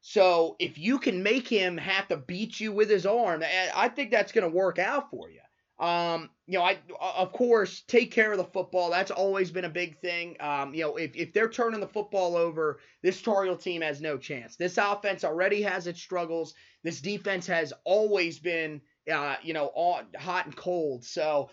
[0.00, 4.10] So if you can make him have to beat you with his arm, I think
[4.10, 5.40] that's going to work out for you.
[5.78, 8.90] Um, you know, I of course take care of the football.
[8.90, 10.36] That's always been a big thing.
[10.40, 14.00] Um, you know, if, if they're turning the football over, this Tar Heel team has
[14.00, 14.56] no chance.
[14.56, 16.54] This offense already has its struggles.
[16.84, 18.80] This defense has always been,
[19.12, 21.04] uh, you know, on hot and cold.
[21.04, 21.50] So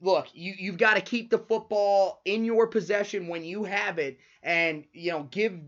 [0.00, 4.18] look, you you've got to keep the football in your possession when you have it,
[4.42, 5.58] and you know give.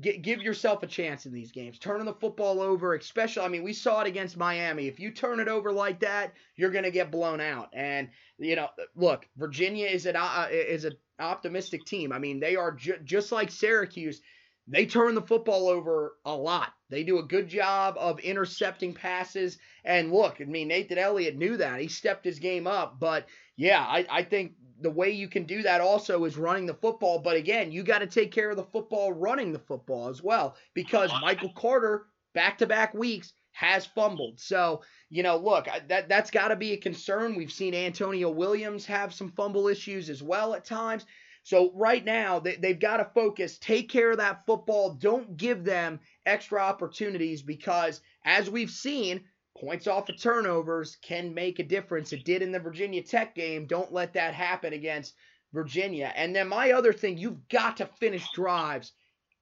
[0.00, 1.78] Give, yourself a chance in these games.
[1.78, 4.88] Turning the football over, especially, I mean, we saw it against Miami.
[4.88, 7.70] If you turn it over like that, you're going to get blown out.
[7.72, 12.12] And, you know, look, Virginia is an, uh, is an optimistic team.
[12.12, 14.20] I mean, they are ju- just like Syracuse
[14.68, 16.72] they turn the football over a lot.
[16.90, 19.58] They do a good job of intercepting passes.
[19.84, 21.80] And look, I mean, Nathan Elliott knew that.
[21.80, 22.98] He stepped his game up.
[22.98, 26.74] But yeah, I, I think the way you can do that also is running the
[26.74, 27.18] football.
[27.18, 30.56] But again, you got to take care of the football running the football as well
[30.74, 31.20] because uh-huh.
[31.20, 34.38] Michael Carter, back to back weeks, has fumbled.
[34.38, 37.34] So, you know, look, that that's got to be a concern.
[37.34, 41.06] We've seen Antonio Williams have some fumble issues as well at times.
[41.42, 44.94] So right now they, they've got to focus, take care of that football.
[44.94, 49.22] Don't give them extra opportunities because as we've seen,
[49.60, 52.12] points off of turnovers can make a difference.
[52.12, 53.66] It did in the Virginia Tech game.
[53.66, 55.14] Don't let that happen against
[55.52, 56.12] Virginia.
[56.14, 58.92] And then my other thing, you've got to finish drives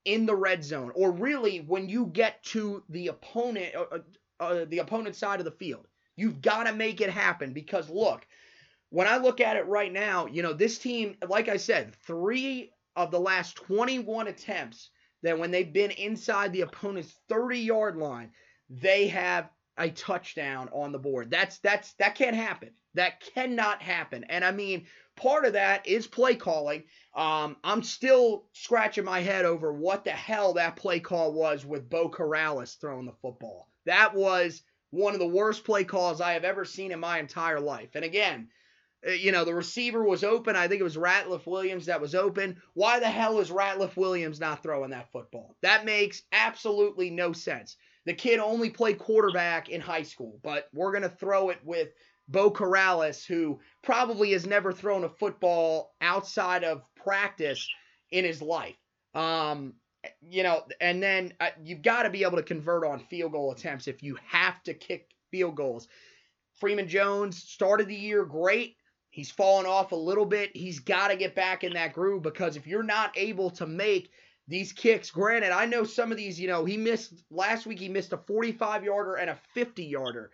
[0.05, 3.99] in the red zone, or really when you get to the opponent, uh,
[4.39, 5.87] uh, the opponent side of the field.
[6.17, 8.27] You've got to make it happen because look,
[8.91, 12.71] when I look at it right now, you know, this team, like I said, three
[12.95, 14.91] of the last 21 attempts
[15.23, 18.31] that when they've been inside the opponent's 30 yard line,
[18.69, 21.31] they have a touchdown on the board.
[21.31, 22.71] That's that's that can't happen.
[22.95, 24.25] That cannot happen.
[24.29, 26.85] And I mean, part of that is play calling.
[27.15, 31.91] Um, I'm still scratching my head over what the hell that play call was with
[31.91, 33.69] Beau Corrales throwing the football.
[33.87, 37.61] That was one of the worst play calls I have ever seen in my entire
[37.61, 37.91] life.
[37.95, 38.49] And again,
[39.07, 40.55] uh, you know, the receiver was open.
[40.57, 42.63] I think it was Ratliff Williams that was open.
[42.75, 45.57] Why the hell is Ratliff Williams not throwing that football?
[45.63, 47.77] That makes absolutely no sense.
[48.07, 51.89] The kid only played quarterback in high school, but we're going to throw it with
[52.29, 57.67] Beau Corrales, who probably has never thrown a football outside of practice
[58.11, 58.77] in his life.
[59.15, 59.75] Um,
[60.21, 63.53] you know, and then uh, you've got to be able to convert on field goal
[63.53, 65.89] attempts if you have to kick field goals.
[66.55, 68.77] Freeman Jones started the year great.
[69.11, 70.57] He's fallen off a little bit.
[70.57, 74.11] He's got to get back in that groove because if you're not able to make
[74.47, 77.89] these kicks, granted, I know some of these, you know, he missed last week, he
[77.89, 80.31] missed a 45 yarder and a 50 yarder.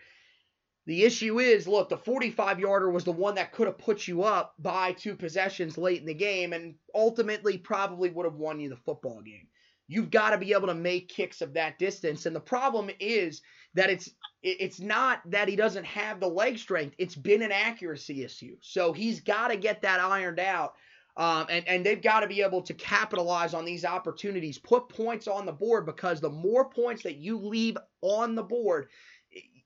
[0.87, 4.25] The issue is, look, the 45 yarder was the one that could have put you
[4.25, 8.69] up by two possessions late in the game and ultimately probably would have won you
[8.71, 9.47] the football game.
[9.87, 12.27] You've got to be able to make kicks of that distance.
[12.27, 13.43] And the problem is
[13.75, 14.11] that it's
[14.43, 16.95] it's not that he doesn't have the leg strength.
[16.99, 18.57] It's been an accuracy issue.
[18.61, 20.75] So he's got to get that ironed out.
[21.21, 25.29] Um, and, and they've got to be able to capitalize on these opportunities, put points
[25.29, 28.89] on the board because the more points that you leave on the board,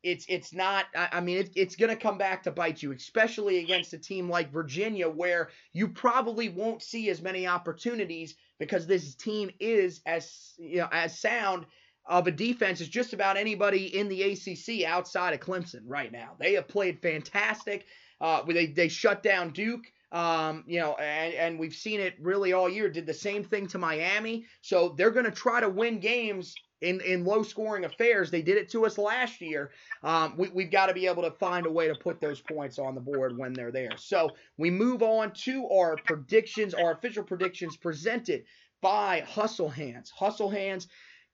[0.02, 0.86] it's it's not.
[0.96, 4.28] I mean, it, it's going to come back to bite you, especially against a team
[4.28, 10.54] like Virginia, where you probably won't see as many opportunities because this team is as
[10.58, 11.66] you know as sound
[12.04, 16.32] of a defense as just about anybody in the ACC outside of Clemson right now.
[16.36, 17.86] They have played fantastic.
[18.20, 19.84] Uh, they they shut down Duke.
[20.14, 22.88] Um, you know, and, and we've seen it really all year.
[22.88, 24.46] Did the same thing to Miami.
[24.62, 28.30] So they're going to try to win games in, in low scoring affairs.
[28.30, 29.72] They did it to us last year.
[30.04, 32.78] Um, we, we've got to be able to find a way to put those points
[32.78, 33.96] on the board when they're there.
[33.96, 38.44] So we move on to our predictions, our official predictions presented
[38.80, 40.08] by Hustle Hands.
[40.10, 40.86] Hustle Hands.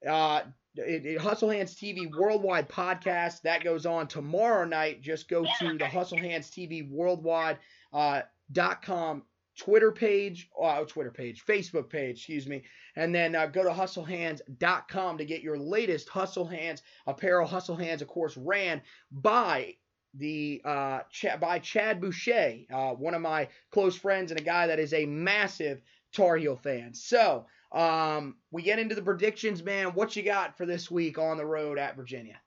[0.08, 0.40] Uh,
[0.76, 5.02] it, it, Hustle Hands TV Worldwide podcast that goes on tomorrow night.
[5.02, 7.58] Just go to the Hustle Hands TV Worldwide
[7.92, 8.22] uh,
[8.52, 9.22] dot com
[9.58, 12.62] Twitter page, uh, Twitter page, Facebook page, excuse me,
[12.96, 17.46] and then uh, go to hustlehands.com to get your latest Hustle Hands apparel.
[17.46, 18.80] Hustle Hands, of course, ran
[19.10, 19.74] by
[20.14, 24.66] the uh, Ch- by Chad Boucher, uh, one of my close friends and a guy
[24.66, 25.82] that is a massive
[26.12, 26.94] Tar Heel fan.
[26.94, 29.88] So um, we get into the predictions, man.
[29.88, 32.40] What you got for this week on the road at Virginia?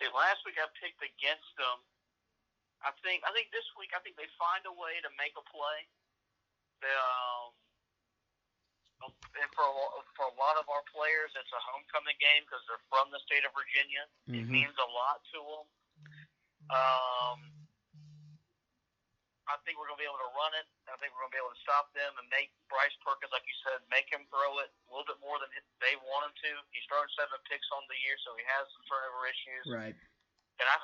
[0.00, 1.78] See, last week I picked against them.
[2.84, 5.44] I think I think this week I think they find a way to make a
[5.48, 5.88] play.
[6.84, 7.56] They, um,
[9.08, 9.72] and for a,
[10.16, 13.44] for a lot of our players, it's a homecoming game because they're from the state
[13.44, 14.04] of Virginia.
[14.28, 14.40] Mm-hmm.
[14.40, 15.66] It means a lot to them.
[16.72, 17.38] Um,
[19.44, 20.64] I think we're going to be able to run it.
[20.88, 23.44] I think we're going to be able to stop them and make Bryce Perkins, like
[23.44, 25.52] you said, make him throw it a little bit more than
[25.84, 26.50] they want him to.
[26.72, 29.64] He's thrown seven picks on the year, so he has some turnover issues.
[29.68, 29.96] Right.
[30.60, 30.80] And I,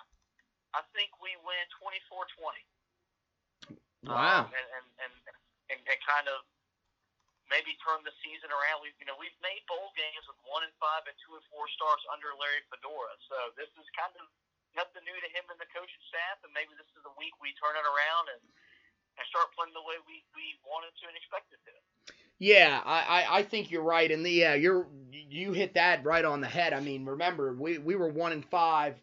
[0.74, 3.74] I think we win 24-20.
[4.06, 4.46] Wow.
[4.46, 5.14] Um, and, and, and,
[5.74, 6.40] and, and kind of
[7.50, 8.80] maybe turn the season around.
[8.80, 11.66] We, you know, we've made bowl games with one and five and two and four
[11.74, 13.12] starts under Larry Fedora.
[13.26, 14.24] So this is kind of
[14.78, 17.50] nothing new to him and the coaching staff, and maybe this is the week we
[17.58, 18.42] turn it around and
[19.18, 21.74] and start playing the way we, we wanted to and expected to.
[22.38, 26.24] Yeah, I, I, I think you're right, and the yeah, you're you hit that right
[26.24, 26.72] on the head.
[26.72, 28.94] I mean, remember we, we were one and five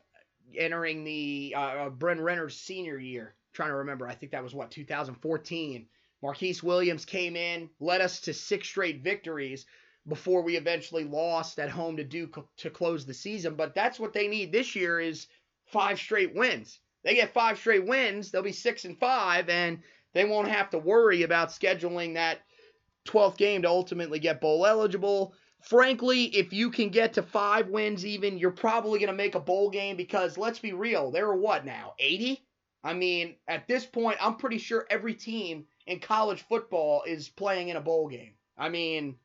[0.56, 3.36] entering the uh, uh Bryn Renner's senior year.
[3.36, 5.88] I'm trying to remember, I think that was what 2014.
[6.22, 9.66] Marquise Williams came in, led us to six straight victories
[10.08, 13.56] before we eventually lost at home to Duke to close the season.
[13.56, 15.28] But that's what they need this year is
[15.66, 16.80] five straight wins.
[17.04, 19.80] They get five straight wins, they'll be six and five, and
[20.14, 22.42] they won't have to worry about scheduling that
[23.08, 25.34] 12th game to ultimately get bowl eligible.
[25.62, 29.40] Frankly, if you can get to five wins even, you're probably going to make a
[29.40, 32.44] bowl game because let's be real, there are what now, 80?
[32.84, 37.70] I mean, at this point, I'm pretty sure every team in college football is playing
[37.70, 38.34] in a bowl game.
[38.58, 39.16] I mean,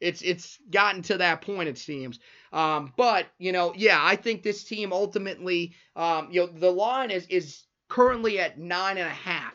[0.00, 2.20] it's it's gotten to that point, it seems.
[2.52, 7.10] Um, but you know, yeah, I think this team ultimately, um, you know, the line
[7.10, 9.54] is is currently at nine and a half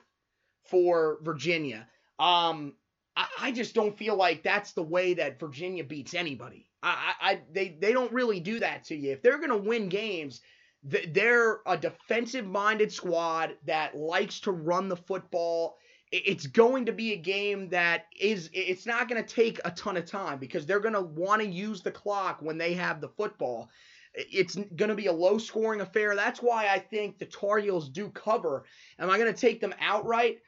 [0.66, 1.88] for Virginia.
[2.20, 2.74] Um,
[3.16, 6.68] I, I just don't feel like that's the way that Virginia beats anybody.
[6.82, 9.12] I, I, they, they don't really do that to you.
[9.12, 10.42] If they're gonna win games,
[10.84, 15.78] they're a defensive minded squad that likes to run the football.
[16.12, 19.98] It's going to be a game that is, it's not going to take a ton
[19.98, 23.08] of time because they're going to want to use the clock when they have the
[23.08, 23.70] football.
[24.14, 26.16] It's going to be a low scoring affair.
[26.16, 28.66] That's why I think the Tar Heels do cover.
[29.00, 30.40] Am I going to take them outright?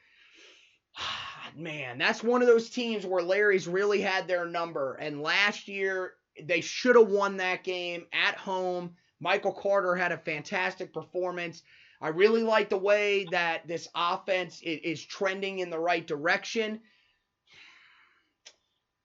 [1.55, 4.95] man, that's one of those teams where Larry's really had their number.
[4.95, 8.95] And last year, they should have won that game at home.
[9.19, 11.63] Michael Carter had a fantastic performance.
[12.01, 16.81] I really like the way that this offense is trending in the right direction.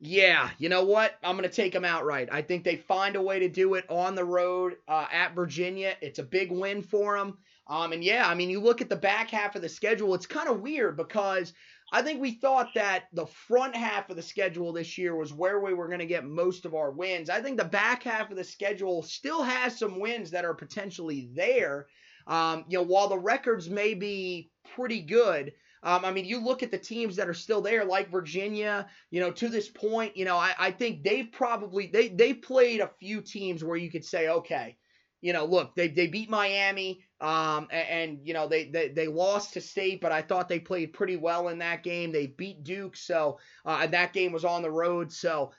[0.01, 1.17] Yeah, you know what?
[1.23, 2.31] I'm going to take them outright.
[2.33, 5.95] I think they find a way to do it on the road uh, at Virginia.
[6.01, 7.39] It's a big win for them.
[7.69, 10.27] Um, and yeah, I mean, you look at the back half of the schedule, it's
[10.27, 11.53] kind of weird because
[11.93, 15.61] I think we thought that the front half of the schedule this year was where
[15.61, 17.29] we were going to get most of our wins.
[17.29, 21.31] I think the back half of the schedule still has some wins that are potentially
[21.35, 21.89] there.
[22.27, 26.63] Um, you know, while the records may be pretty good, um, I mean, you look
[26.63, 28.87] at the teams that are still there, like Virginia.
[29.11, 32.81] You know, to this point, you know, I, I think they've probably they they played
[32.81, 34.77] a few teams where you could say, okay,
[35.21, 37.03] you know, look, they they beat Miami.
[37.21, 40.59] Um, and, and, you know they, they they lost to State, but I thought they
[40.59, 42.13] played pretty well in that game.
[42.13, 45.13] They beat Duke, so uh, that game was on the road.
[45.13, 45.53] So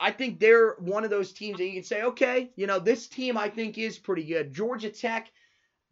[0.00, 3.06] I think they're one of those teams that you can say, okay, you know this
[3.06, 4.52] team I think is pretty good.
[4.52, 5.30] Georgia Tech,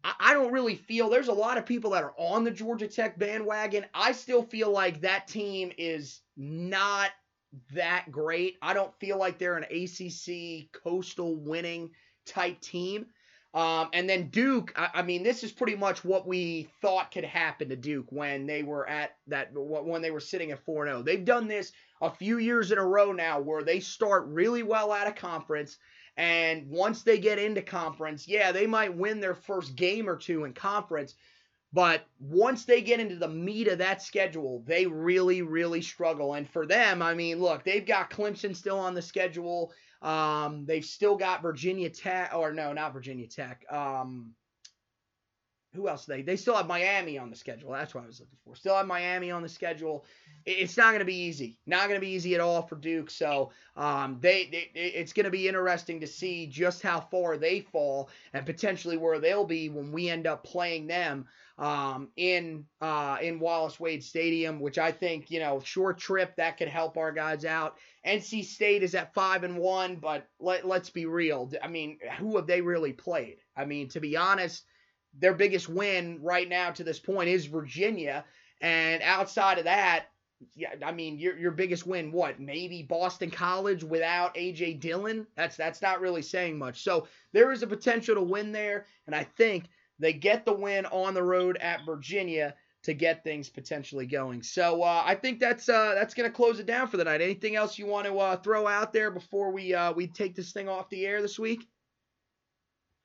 [0.03, 2.87] I, I don't really feel there's a lot of people that are on the Georgia
[2.87, 3.85] Tech bandwagon.
[3.93, 7.11] I still feel like that team is not
[7.73, 8.57] that great.
[8.61, 11.91] I don't feel like they're an ACC coastal winning
[12.25, 13.05] type team.
[13.53, 17.23] Um, and then Duke, I, I, mean, this is pretty much what we thought could
[17.23, 21.05] happen to Duke when they were at that when they were sitting at 4-0.
[21.05, 24.91] They've done this a few years in a row now where they start really well
[24.91, 25.77] out of conference
[26.15, 30.43] and once they get into conference, yeah, they might win their first game or two
[30.43, 31.15] in conference,
[31.71, 36.35] but once they get into the meat of that schedule, they really, really struggle.
[36.35, 39.73] And for them, I mean, look, they've got Clemson still on the schedule.
[40.03, 43.65] Um, they've still got Virginia Tech, or no, not Virginia Tech.
[43.71, 44.33] Um,
[45.73, 46.05] who else?
[46.05, 47.71] They they still have Miami on the schedule.
[47.71, 48.55] That's what I was looking for.
[48.55, 50.05] Still have Miami on the schedule.
[50.45, 51.57] It's not going to be easy.
[51.65, 53.09] Not going to be easy at all for Duke.
[53.09, 57.61] So um, they, they it's going to be interesting to see just how far they
[57.61, 61.25] fall and potentially where they'll be when we end up playing them
[61.57, 66.57] um, in uh, in Wallace Wade Stadium, which I think you know short trip that
[66.57, 67.77] could help our guys out.
[68.05, 71.51] NC State is at five and one, but let let's be real.
[71.63, 73.37] I mean, who have they really played?
[73.55, 74.65] I mean, to be honest,
[75.19, 78.25] their biggest win right now to this point is Virginia,
[78.61, 80.07] and outside of that,
[80.55, 82.39] yeah, I mean, your your biggest win, what?
[82.39, 85.27] Maybe Boston College without AJ Dillon.
[85.35, 86.83] That's that's not really saying much.
[86.83, 89.65] So there is a potential to win there, and I think
[89.99, 94.43] they get the win on the road at Virginia to get things potentially going.
[94.43, 97.21] So uh, I think that's uh, that's gonna close it down for the night.
[97.21, 100.51] Anything else you want to uh, throw out there before we uh, we take this
[100.51, 101.67] thing off the air this week?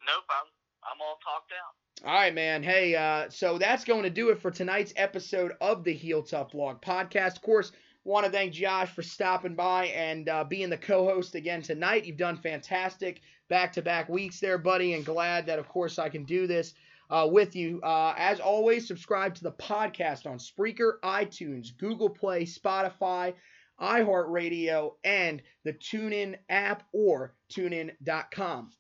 [0.06, 0.46] Nope, I'm
[0.84, 1.77] I'm all talked out.
[2.04, 2.62] All right, man.
[2.62, 6.52] Hey, uh, so that's going to do it for tonight's episode of the Heel Tough
[6.52, 7.34] Blog podcast.
[7.36, 7.72] Of course,
[8.04, 12.04] want to thank Josh for stopping by and uh, being the co-host again tonight.
[12.04, 16.46] You've done fantastic back-to-back weeks there, buddy, and glad that, of course, I can do
[16.46, 16.74] this
[17.10, 17.80] uh, with you.
[17.82, 23.34] Uh, as always, subscribe to the podcast on Spreaker, iTunes, Google Play, Spotify,
[23.80, 28.70] iHeartRadio, and the TuneIn app or tunein.com.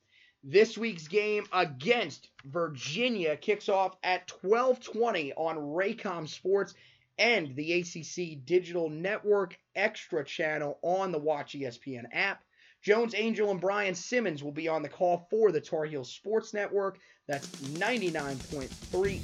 [0.44, 6.74] This week's game against Virginia kicks off at 12:20 on Raycom Sports
[7.18, 12.44] and the ACC Digital Network Extra channel on the Watch ESPN app.
[12.82, 16.54] Jones Angell, and Brian Simmons will be on the call for the Tar Heels Sports
[16.54, 17.00] Network.
[17.26, 18.70] That's 99.3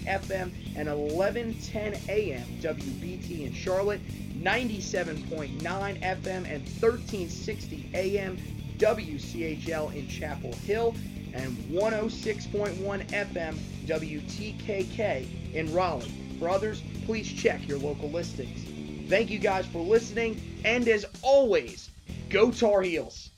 [0.05, 4.01] FM and 1110 AM WBT in Charlotte,
[4.43, 8.37] 97.9 FM and 1360 AM
[8.85, 10.95] WCHL in Chapel Hill,
[11.33, 12.75] and 106.1
[13.09, 13.55] FM
[13.87, 16.13] WTKK in Raleigh.
[16.39, 19.09] For others, please check your local listings.
[19.09, 21.89] Thank you guys for listening, and as always,
[22.29, 23.31] go Tar Heels!